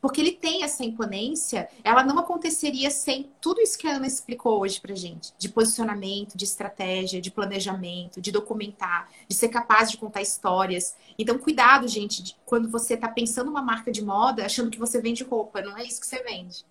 [0.05, 4.61] porque ele tem essa imponência, ela não aconteceria sem tudo isso que a Ana explicou
[4.61, 9.97] hoje pra gente, de posicionamento, de estratégia, de planejamento, de documentar, de ser capaz de
[9.97, 10.95] contar histórias.
[11.19, 15.25] Então, cuidado, gente, quando você tá pensando uma marca de moda, achando que você vende
[15.25, 16.67] roupa, não é isso que você vende.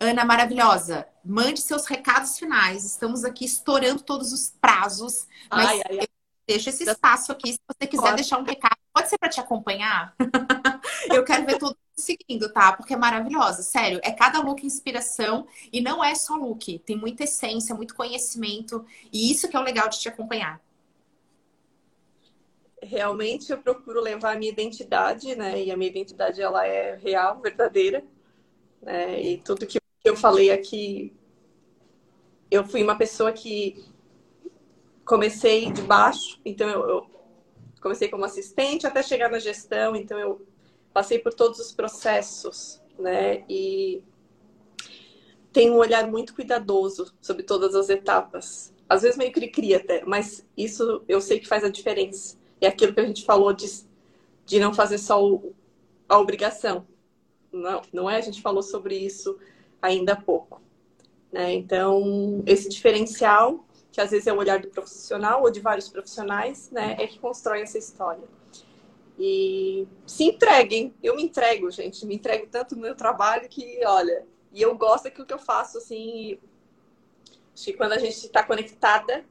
[0.00, 2.84] Ana maravilhosa, mande seus recados finais.
[2.84, 6.08] Estamos aqui estourando todos os prazos, mas ai, ai, ai.
[6.44, 8.79] deixa esse espaço aqui se você quiser deixar um recado.
[8.92, 10.14] Pode ser para te acompanhar?
[11.08, 12.72] Eu quero ver todo mundo seguindo, tá?
[12.72, 13.62] Porque é maravilhosa.
[13.62, 16.78] Sério, é cada look inspiração e não é só look.
[16.80, 18.84] Tem muita essência, muito conhecimento.
[19.12, 20.60] E isso que é o legal de te acompanhar.
[22.82, 25.62] Realmente eu procuro levar a minha identidade, né?
[25.62, 28.02] E a minha identidade ela é real, verdadeira.
[28.82, 29.20] Né?
[29.22, 31.12] E tudo que eu falei aqui,
[32.50, 33.84] eu fui uma pessoa que
[35.04, 37.19] comecei de baixo, então eu, eu
[37.80, 40.46] comecei como assistente até chegar na gestão, então eu
[40.92, 43.44] passei por todos os processos, né?
[43.48, 44.02] E
[45.52, 48.72] tenho um olhar muito cuidadoso sobre todas as etapas.
[48.88, 52.36] Às vezes meio cri-cri até, mas isso eu sei que faz a diferença.
[52.60, 53.66] É aquilo que a gente falou de,
[54.44, 55.54] de não fazer só o,
[56.08, 56.86] a obrigação.
[57.52, 58.16] Não, não é?
[58.16, 59.38] A gente falou sobre isso
[59.80, 60.60] ainda há pouco.
[61.32, 61.54] Né?
[61.54, 66.70] Então, esse diferencial, que às vezes é o olhar do profissional ou de vários profissionais,
[66.70, 68.26] né, é que constrói essa história.
[69.18, 70.94] E se entreguem.
[71.02, 72.06] Eu me entrego, gente.
[72.06, 75.76] Me entrego tanto no meu trabalho que, olha, e eu gosto daquilo que eu faço,
[75.76, 76.38] assim.
[77.52, 79.24] Acho que quando a gente está conectada,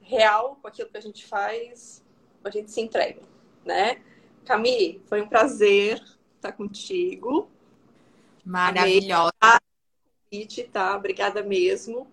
[0.00, 2.04] real com aquilo que a gente faz,
[2.44, 3.20] a gente se entrega,
[3.64, 4.00] né?
[4.44, 6.00] Cami, foi um prazer
[6.36, 7.50] estar contigo.
[8.44, 9.32] Maravilhosa.
[10.30, 10.96] Convite, tá?
[10.96, 12.06] Obrigada mesmo.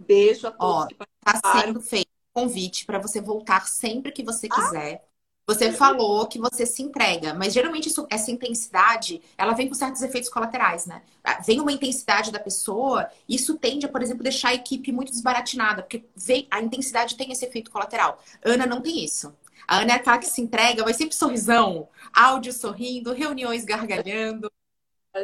[0.00, 4.48] Beijo a todos Ó, que Tá sendo feito convite para você voltar sempre que você
[4.48, 5.04] quiser.
[5.46, 10.02] Você falou que você se entrega, mas geralmente isso, essa intensidade, ela vem com certos
[10.02, 11.00] efeitos colaterais, né?
[11.24, 15.10] Ah, vem uma intensidade da pessoa, isso tende a, por exemplo, deixar a equipe muito
[15.10, 18.22] desbaratinada, porque vem, a intensidade tem esse efeito colateral.
[18.44, 19.34] Ana não tem isso.
[19.66, 24.50] A Ana é aquela que se entrega, vai sempre sorrisão, áudio sorrindo, reuniões gargalhando.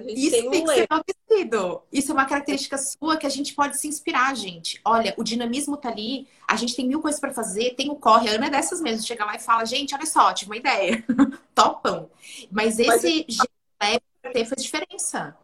[0.01, 1.82] Isso tem, um tem que ser enaltecido.
[1.92, 4.80] Isso é uma característica sua que a gente pode se inspirar, gente.
[4.84, 8.28] Olha, o dinamismo tá ali, a gente tem mil coisas para fazer, tem o corre.
[8.28, 11.05] A Ana é dessas mesmo, chega lá e fala, gente, olha só, tive uma ideia.
[11.55, 12.09] Topam.
[12.51, 13.49] Mas esse jeito
[13.80, 15.36] leve faz diferença.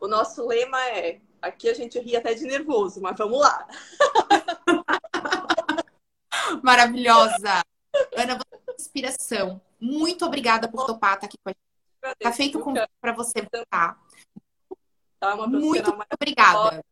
[0.00, 3.66] O nosso lema é, aqui a gente ri até de nervoso, mas vamos lá.
[6.62, 7.62] Maravilhosa.
[8.16, 9.60] Ana, você é inspiração.
[9.80, 11.54] Muito obrigada por topar estar aqui com a
[12.08, 12.18] gente.
[12.20, 13.98] Tá feito com para você voltar.
[15.18, 16.84] Tá uma Muito obrigada.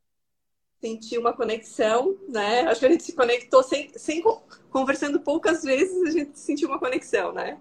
[0.80, 2.62] Sentir uma conexão, né?
[2.62, 4.22] Acho que a gente se conectou sem, sem
[4.70, 7.58] conversando poucas vezes, a gente sentiu uma conexão, né?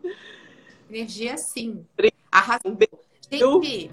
[0.89, 1.86] Energia sim.
[2.32, 2.78] Arrasou.
[3.32, 3.89] Gente,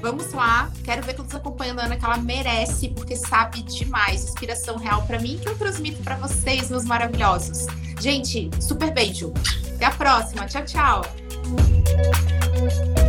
[0.00, 0.70] vamos lá.
[0.84, 4.24] Quero ver todos acompanhando a Ana, que ela merece, porque sabe demais.
[4.24, 7.66] Inspiração real para mim, que eu transmito para vocês, meus maravilhosos.
[8.00, 9.32] Gente, super beijo.
[9.74, 10.46] Até a próxima.
[10.46, 11.25] Tchau, tchau.
[11.46, 13.05] You.